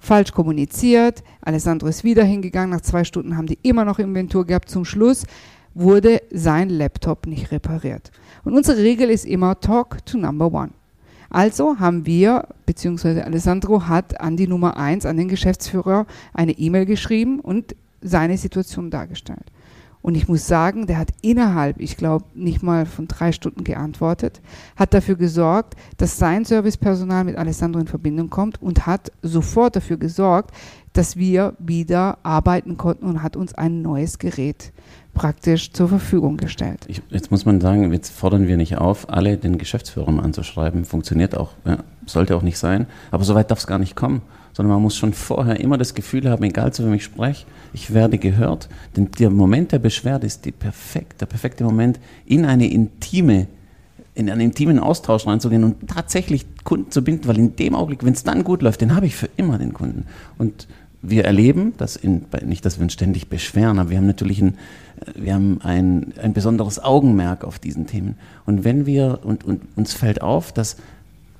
falsch 0.00 0.32
kommuniziert. 0.32 1.22
Alessandro 1.42 1.86
ist 1.86 2.04
wieder 2.04 2.24
hingegangen. 2.24 2.70
Nach 2.70 2.80
zwei 2.80 3.04
Stunden 3.04 3.36
haben 3.36 3.46
die 3.46 3.58
immer 3.62 3.84
noch 3.84 3.98
Inventur 3.98 4.46
gehabt. 4.46 4.70
Zum 4.70 4.84
Schluss 4.84 5.26
wurde 5.74 6.20
sein 6.32 6.68
Laptop 6.68 7.26
nicht 7.26 7.52
repariert. 7.52 8.10
Und 8.44 8.54
unsere 8.54 8.78
Regel 8.78 9.10
ist 9.10 9.24
immer 9.24 9.60
Talk 9.60 10.04
to 10.06 10.18
Number 10.18 10.52
One. 10.52 10.70
Also 11.30 11.78
haben 11.78 12.06
wir, 12.06 12.48
beziehungsweise 12.66 13.24
Alessandro 13.24 13.86
hat 13.86 14.20
an 14.20 14.36
die 14.36 14.48
Nummer 14.48 14.76
1, 14.76 15.06
an 15.06 15.16
den 15.16 15.28
Geschäftsführer, 15.28 16.06
eine 16.34 16.52
E-Mail 16.52 16.86
geschrieben 16.86 17.38
und 17.38 17.76
seine 18.02 18.36
Situation 18.36 18.90
dargestellt. 18.90 19.44
Und 20.02 20.14
ich 20.14 20.28
muss 20.28 20.46
sagen, 20.46 20.86
der 20.86 20.98
hat 20.98 21.10
innerhalb, 21.20 21.78
ich 21.78 21.96
glaube, 21.96 22.24
nicht 22.34 22.62
mal 22.62 22.86
von 22.86 23.06
drei 23.06 23.32
Stunden 23.32 23.64
geantwortet, 23.64 24.40
hat 24.74 24.94
dafür 24.94 25.16
gesorgt, 25.16 25.74
dass 25.98 26.16
sein 26.16 26.44
Servicepersonal 26.44 27.24
mit 27.24 27.36
Alessandro 27.36 27.80
in 27.80 27.86
Verbindung 27.86 28.30
kommt 28.30 28.62
und 28.62 28.86
hat 28.86 29.12
sofort 29.22 29.76
dafür 29.76 29.98
gesorgt, 29.98 30.54
dass 30.94 31.16
wir 31.16 31.54
wieder 31.58 32.18
arbeiten 32.22 32.76
konnten 32.78 33.04
und 33.04 33.22
hat 33.22 33.36
uns 33.36 33.54
ein 33.54 33.82
neues 33.82 34.18
Gerät 34.18 34.72
praktisch 35.14 35.72
zur 35.72 35.88
Verfügung 35.88 36.36
gestellt. 36.36 36.80
Ich, 36.88 37.02
jetzt 37.10 37.30
muss 37.30 37.44
man 37.44 37.60
sagen, 37.60 37.92
jetzt 37.92 38.10
fordern 38.10 38.46
wir 38.46 38.56
nicht 38.56 38.78
auf, 38.78 39.08
alle 39.10 39.36
den 39.36 39.58
Geschäftsführern 39.58 40.20
anzuschreiben. 40.20 40.84
Funktioniert 40.84 41.36
auch, 41.36 41.50
ja, 41.64 41.78
sollte 42.06 42.36
auch 42.36 42.42
nicht 42.42 42.58
sein. 42.58 42.86
Aber 43.10 43.24
so 43.24 43.34
weit 43.34 43.50
darf 43.50 43.58
es 43.58 43.66
gar 43.66 43.78
nicht 43.78 43.96
kommen. 43.96 44.22
Sondern 44.52 44.74
man 44.74 44.82
muss 44.82 44.96
schon 44.96 45.12
vorher 45.12 45.60
immer 45.60 45.78
das 45.78 45.94
Gefühl 45.94 46.28
haben, 46.28 46.42
egal 46.42 46.72
zu 46.72 46.84
wem 46.84 46.92
ich 46.94 47.04
spreche, 47.04 47.46
ich 47.72 47.94
werde 47.94 48.18
gehört. 48.18 48.68
Denn 48.96 49.10
der 49.18 49.30
Moment 49.30 49.70
der 49.70 49.78
Beschwerde 49.78 50.26
ist 50.26 50.44
die 50.44 50.50
perfekt, 50.50 51.20
der 51.20 51.26
perfekte 51.26 51.62
Moment, 51.62 52.00
in 52.26 52.44
eine 52.44 52.68
intime 52.68 53.46
in 54.14 54.28
einen 54.28 54.40
intimen 54.40 54.78
Austausch 54.78 55.26
reinzugehen 55.26 55.64
und 55.64 55.88
tatsächlich 55.88 56.44
Kunden 56.64 56.90
zu 56.90 57.02
binden, 57.02 57.28
weil 57.28 57.38
in 57.38 57.56
dem 57.56 57.74
Augenblick, 57.74 58.04
wenn 58.04 58.12
es 58.12 58.24
dann 58.24 58.44
gut 58.44 58.60
läuft, 58.60 58.80
den 58.80 58.94
habe 58.94 59.06
ich 59.06 59.16
für 59.16 59.30
immer 59.36 59.56
den 59.56 59.72
Kunden. 59.72 60.06
Und 60.36 60.66
wir 61.02 61.24
erleben, 61.24 61.72
dass 61.78 61.96
in, 61.96 62.26
nicht, 62.44 62.64
dass 62.64 62.78
wir 62.78 62.84
uns 62.84 62.92
ständig 62.92 63.28
beschweren, 63.28 63.78
aber 63.78 63.90
wir 63.90 63.96
haben 63.96 64.06
natürlich 64.06 64.42
ein, 64.42 64.58
wir 65.14 65.34
haben 65.34 65.60
ein, 65.62 66.12
ein 66.20 66.32
besonderes 66.32 66.82
Augenmerk 66.82 67.44
auf 67.44 67.58
diesen 67.58 67.86
Themen. 67.86 68.16
Und 68.44 68.64
wenn 68.64 68.86
wir, 68.86 69.20
und, 69.24 69.44
und 69.44 69.62
uns 69.76 69.94
fällt 69.94 70.20
auf, 70.20 70.52
dass 70.52 70.76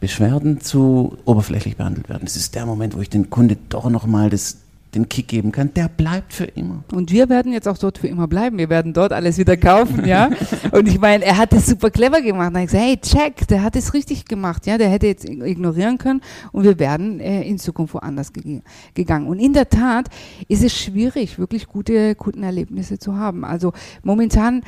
Beschwerden 0.01 0.61
zu 0.61 1.18
oberflächlich 1.27 1.77
behandelt 1.77 2.09
werden. 2.09 2.23
Das 2.25 2.37
ist 2.37 2.55
der 2.55 2.64
Moment, 2.64 2.96
wo 2.96 3.01
ich 3.01 3.11
den 3.11 3.29
Kunde 3.29 3.59
doch 3.68 3.88
nochmal 3.90 4.31
das, 4.31 4.57
den 4.94 5.09
Kick 5.09 5.29
geben 5.29 5.53
kann, 5.53 5.72
der 5.74 5.88
bleibt 5.88 6.33
für 6.33 6.44
immer. 6.44 6.83
Und 6.92 7.12
wir 7.12 7.29
werden 7.29 7.53
jetzt 7.53 7.68
auch 7.68 7.79
dort 7.79 7.98
für 7.98 8.09
immer 8.09 8.26
bleiben. 8.26 8.59
Wir 8.59 8.68
werden 8.68 8.92
dort 8.92 9.12
alles 9.12 9.38
wieder 9.38 9.57
kaufen, 9.57 10.05
ja. 10.05 10.31
Und 10.72 10.88
ich 10.88 11.00
meine, 11.00 11.24
er 11.24 11.37
hat 11.37 11.53
es 11.53 11.66
super 11.66 11.90
clever 11.90 12.20
gemacht. 12.20 12.55
Da 12.55 12.61
ich 12.61 12.66
gesagt, 12.66 12.85
hey, 12.85 12.96
check, 12.96 13.46
der 13.48 13.62
hat 13.62 13.76
es 13.76 13.94
richtig 13.94 14.24
gemacht, 14.24 14.66
ja. 14.66 14.79
Der 14.79 14.88
hätte 14.88 15.07
jetzt 15.07 15.29
ignorieren 15.29 15.98
können 15.98 16.20
und 16.53 16.64
wir 16.64 16.79
werden 16.79 17.20
äh, 17.20 17.42
in 17.42 17.59
Zukunft 17.59 17.94
woanders 17.94 18.33
ge 18.33 18.62
gegangen. 18.94 19.29
Und 19.29 19.38
in 19.38 19.53
der 19.53 19.68
Tat 19.68 20.09
ist 20.48 20.64
es 20.64 20.76
schwierig, 20.76 21.38
wirklich 21.38 21.66
gute 21.66 22.14
Kundenerlebnisse 22.14 22.98
zu 22.98 23.16
haben. 23.16 23.44
Also 23.44 23.72
momentan 24.03 24.62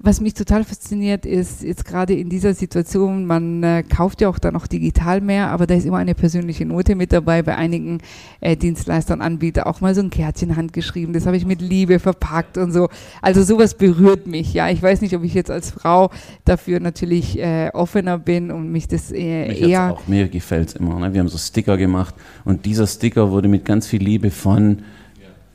was 0.00 0.20
mich 0.20 0.34
total 0.34 0.62
fasziniert 0.62 1.26
ist, 1.26 1.64
jetzt 1.64 1.84
gerade 1.84 2.14
in 2.14 2.28
dieser 2.28 2.54
Situation, 2.54 3.26
man 3.26 3.64
äh, 3.64 3.82
kauft 3.82 4.20
ja 4.20 4.28
auch 4.28 4.38
dann 4.38 4.54
noch 4.54 4.68
digital 4.68 5.20
mehr, 5.20 5.48
aber 5.48 5.66
da 5.66 5.74
ist 5.74 5.86
immer 5.86 5.96
eine 5.96 6.14
persönliche 6.14 6.64
Note 6.64 6.94
mit 6.94 7.12
dabei, 7.12 7.42
bei 7.42 7.56
einigen 7.56 7.98
äh, 8.40 8.56
Dienstleistern, 8.56 9.20
Anbietern 9.20 9.64
auch 9.64 9.80
mal 9.80 9.96
so 9.96 10.00
ein 10.00 10.10
Kärtchen 10.10 10.54
handgeschrieben, 10.54 11.12
das 11.12 11.26
habe 11.26 11.36
ich 11.36 11.44
mit 11.44 11.60
Liebe 11.60 11.98
verpackt 11.98 12.58
und 12.58 12.70
so. 12.70 12.88
Also 13.22 13.42
sowas 13.42 13.74
berührt 13.74 14.28
mich, 14.28 14.54
ja. 14.54 14.70
Ich 14.70 14.80
weiß 14.80 15.00
nicht, 15.00 15.16
ob 15.16 15.24
ich 15.24 15.34
jetzt 15.34 15.50
als 15.50 15.72
Frau 15.72 16.10
dafür 16.44 16.78
natürlich 16.78 17.36
äh, 17.36 17.70
offener 17.74 18.18
bin 18.18 18.52
und 18.52 18.70
mich 18.70 18.86
das 18.86 19.10
äh, 19.10 19.48
mich 19.48 19.62
eher... 19.62 19.94
Auch 19.94 20.06
mir 20.06 20.28
gefällt 20.28 20.68
es 20.68 20.74
immer. 20.76 21.00
Ne? 21.00 21.12
Wir 21.12 21.20
haben 21.20 21.28
so 21.28 21.38
Sticker 21.38 21.76
gemacht 21.76 22.14
und 22.44 22.66
dieser 22.66 22.86
Sticker 22.86 23.32
wurde 23.32 23.48
mit 23.48 23.64
ganz 23.64 23.88
viel 23.88 24.02
Liebe 24.02 24.30
von 24.30 24.78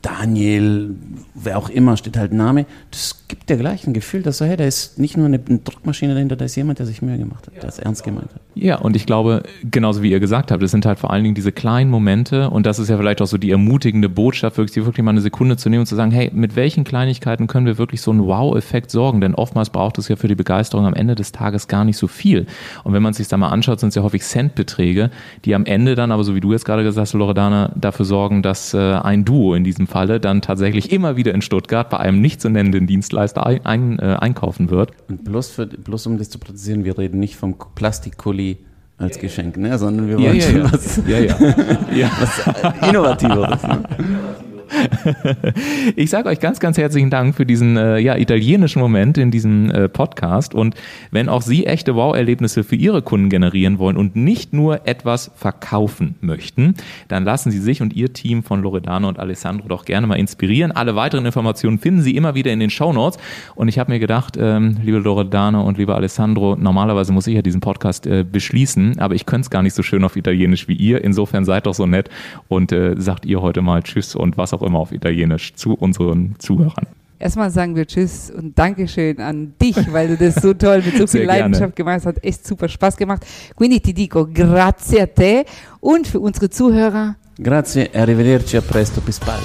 Daniel, 0.04 0.96
wer 1.34 1.56
auch 1.56 1.70
immer, 1.70 1.96
steht 1.96 2.18
halt 2.18 2.30
Name. 2.30 2.66
Das 2.90 3.24
gibt 3.26 3.48
dir 3.48 3.56
gleich 3.56 3.86
ein 3.86 3.94
Gefühl, 3.94 4.22
dass 4.22 4.36
so, 4.36 4.44
hey, 4.44 4.54
da 4.54 4.64
ist 4.64 4.98
nicht 4.98 5.16
nur 5.16 5.24
eine, 5.24 5.40
eine 5.48 5.58
Druckmaschine 5.60 6.12
dahinter, 6.12 6.36
da 6.36 6.44
ist 6.44 6.56
jemand, 6.56 6.78
der 6.78 6.84
sich 6.84 7.00
Mühe 7.00 7.16
gemacht 7.16 7.46
hat, 7.46 7.56
der 7.56 7.70
es 7.70 7.78
ernst 7.78 8.04
gemeint 8.04 8.28
hat. 8.34 8.40
Ja, 8.54 8.76
und 8.76 8.96
ich 8.96 9.06
glaube, 9.06 9.44
genauso 9.70 10.02
wie 10.02 10.10
ihr 10.10 10.20
gesagt 10.20 10.50
habt, 10.50 10.62
es 10.62 10.70
sind 10.70 10.84
halt 10.84 10.98
vor 10.98 11.10
allen 11.10 11.24
Dingen 11.24 11.34
diese 11.34 11.52
kleinen 11.52 11.90
Momente 11.90 12.50
und 12.50 12.66
das 12.66 12.78
ist 12.78 12.90
ja 12.90 12.98
vielleicht 12.98 13.22
auch 13.22 13.26
so 13.26 13.38
die 13.38 13.50
ermutigende 13.50 14.10
Botschaft, 14.10 14.58
wirklich, 14.58 14.84
wirklich 14.84 15.02
mal 15.02 15.12
eine 15.12 15.22
Sekunde 15.22 15.56
zu 15.56 15.70
nehmen 15.70 15.80
und 15.80 15.86
zu 15.86 15.96
sagen, 15.96 16.10
hey, 16.10 16.30
mit 16.34 16.54
welchen 16.54 16.84
Kleinigkeiten 16.84 17.46
können 17.46 17.64
wir 17.64 17.78
wirklich 17.78 18.02
so 18.02 18.10
einen 18.10 18.26
Wow-Effekt 18.26 18.90
sorgen? 18.90 19.22
Denn 19.22 19.34
oftmals 19.34 19.70
braucht 19.70 19.96
es 19.96 20.08
ja 20.08 20.16
für 20.16 20.28
die 20.28 20.34
Begeisterung 20.34 20.84
am 20.84 20.94
Ende 20.94 21.14
des 21.14 21.32
Tages 21.32 21.66
gar 21.66 21.86
nicht 21.86 21.96
so 21.96 22.08
viel. 22.08 22.44
Und 22.84 22.92
wenn 22.92 23.02
man 23.02 23.14
sich 23.14 23.28
da 23.28 23.38
mal 23.38 23.48
anschaut, 23.48 23.80
sind 23.80 23.88
es 23.88 23.94
ja 23.94 24.02
häufig 24.02 24.22
Centbeträge, 24.22 25.10
die 25.46 25.54
am 25.54 25.64
Ende 25.64 25.94
dann, 25.94 26.12
aber 26.12 26.24
so 26.24 26.34
wie 26.34 26.40
du 26.40 26.52
jetzt 26.52 26.66
gerade 26.66 26.82
gesagt 26.82 27.00
hast, 27.00 27.14
Loredana, 27.14 27.72
dafür 27.74 28.04
sorgen, 28.04 28.42
dass 28.42 28.74
äh, 28.74 28.78
ein 28.78 29.24
Duo 29.24 29.54
in 29.54 29.64
diesem 29.64 29.86
Falle 29.94 30.18
dann 30.18 30.42
tatsächlich 30.42 30.90
immer 30.90 31.16
wieder 31.16 31.32
in 31.32 31.40
Stuttgart 31.40 31.88
bei 31.88 31.98
einem 31.98 32.20
nicht 32.20 32.40
zu 32.40 32.48
nennenden 32.48 32.88
Dienstleister 32.88 33.46
ein, 33.46 33.64
ein, 33.64 34.00
äh, 34.00 34.16
einkaufen 34.18 34.68
wird. 34.68 34.90
Und 35.08 35.22
bloß, 35.22 35.50
für, 35.50 35.68
bloß 35.68 36.08
um 36.08 36.18
das 36.18 36.30
zu 36.30 36.40
präzisieren, 36.40 36.84
wir 36.84 36.98
reden 36.98 37.20
nicht 37.20 37.36
vom 37.36 37.54
Plastikkuli 37.76 38.58
als 38.98 39.20
Geschenk, 39.20 39.56
ne? 39.56 39.78
sondern 39.78 40.08
wir 40.08 40.18
wollen 40.18 40.36
ja, 40.36 40.50
ja, 40.50 40.72
was, 40.72 41.00
ja, 41.06 41.18
ja. 41.20 42.10
was 42.18 42.88
Innovativeres. 42.88 43.62
Ne? 43.62 43.84
ich 45.96 46.10
sage 46.10 46.28
euch 46.28 46.40
ganz, 46.40 46.60
ganz 46.60 46.78
herzlichen 46.78 47.10
Dank 47.10 47.34
für 47.34 47.46
diesen 47.46 47.76
äh, 47.76 47.98
ja, 47.98 48.16
italienischen 48.16 48.80
Moment 48.80 49.18
in 49.18 49.30
diesem 49.30 49.70
äh, 49.70 49.88
Podcast. 49.88 50.54
Und 50.54 50.74
wenn 51.10 51.28
auch 51.28 51.42
Sie 51.42 51.66
echte 51.66 51.94
Wow-Erlebnisse 51.94 52.64
für 52.64 52.76
Ihre 52.76 53.02
Kunden 53.02 53.28
generieren 53.28 53.78
wollen 53.78 53.96
und 53.96 54.16
nicht 54.16 54.52
nur 54.52 54.86
etwas 54.86 55.30
verkaufen 55.36 56.16
möchten, 56.20 56.74
dann 57.08 57.24
lassen 57.24 57.50
Sie 57.50 57.58
sich 57.58 57.82
und 57.82 57.92
Ihr 57.94 58.12
Team 58.12 58.42
von 58.42 58.62
Loredano 58.62 59.08
und 59.08 59.18
Alessandro 59.18 59.68
doch 59.68 59.84
gerne 59.84 60.06
mal 60.06 60.16
inspirieren. 60.16 60.72
Alle 60.72 60.96
weiteren 60.96 61.26
Informationen 61.26 61.78
finden 61.78 62.02
Sie 62.02 62.16
immer 62.16 62.34
wieder 62.34 62.52
in 62.52 62.60
den 62.60 62.70
Show 62.70 62.92
Notes. 62.92 63.18
Und 63.54 63.68
ich 63.68 63.78
habe 63.78 63.92
mir 63.92 63.98
gedacht, 63.98 64.36
ähm, 64.38 64.78
liebe 64.82 64.98
Loredano 64.98 65.62
und 65.62 65.78
lieber 65.78 65.96
Alessandro, 65.96 66.56
normalerweise 66.56 67.12
muss 67.12 67.26
ich 67.26 67.34
ja 67.34 67.42
diesen 67.42 67.60
Podcast 67.60 68.06
äh, 68.06 68.24
beschließen, 68.24 68.98
aber 68.98 69.14
ich 69.14 69.26
könnte 69.26 69.46
es 69.46 69.50
gar 69.50 69.62
nicht 69.62 69.74
so 69.74 69.82
schön 69.82 70.04
auf 70.04 70.16
Italienisch 70.16 70.68
wie 70.68 70.74
ihr. 70.74 71.04
Insofern 71.04 71.44
seid 71.44 71.66
doch 71.66 71.74
so 71.74 71.86
nett 71.86 72.08
und 72.48 72.72
äh, 72.72 72.94
sagt 72.96 73.26
ihr 73.26 73.42
heute 73.42 73.62
mal 73.62 73.82
Tschüss 73.82 74.14
und 74.14 74.38
was 74.38 74.53
auch 74.54 74.62
immer 74.62 74.78
auf 74.78 74.92
Italienisch 74.92 75.54
zu 75.54 75.74
unseren 75.74 76.34
Zuhörern. 76.38 76.86
Erstmal 77.18 77.50
sagen 77.50 77.74
wir 77.76 77.86
Tschüss 77.86 78.30
und 78.30 78.58
Dankeschön 78.58 79.20
an 79.20 79.54
dich, 79.60 79.76
weil 79.92 80.08
du 80.08 80.16
das 80.16 80.34
so 80.42 80.52
toll 80.52 80.82
mit 80.84 80.92
so 80.92 81.06
viel 81.06 81.06
Sehr 81.06 81.20
gerne. 81.26 81.40
Leidenschaft 81.40 81.76
gemacht 81.76 81.94
hast. 81.96 82.06
Hat 82.06 82.24
echt 82.24 82.46
super 82.46 82.68
Spaß 82.68 82.96
gemacht. 82.96 83.24
Quindi 83.56 83.80
ti 83.80 83.94
dico 83.94 84.26
grazie 84.26 85.02
a 85.02 85.06
te 85.06 85.44
und 85.80 86.06
für 86.06 86.20
unsere 86.20 86.50
Zuhörer, 86.50 87.16
Grazie 87.42 87.88
e 87.92 87.98
arrivederci 87.98 88.56
a 88.56 88.60
presto, 88.60 89.00
bis 89.00 89.18
bald. 89.20 89.42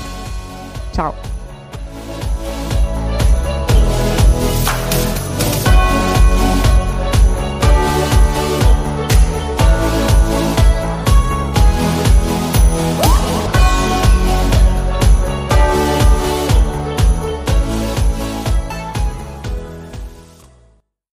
ciao. 0.91 1.38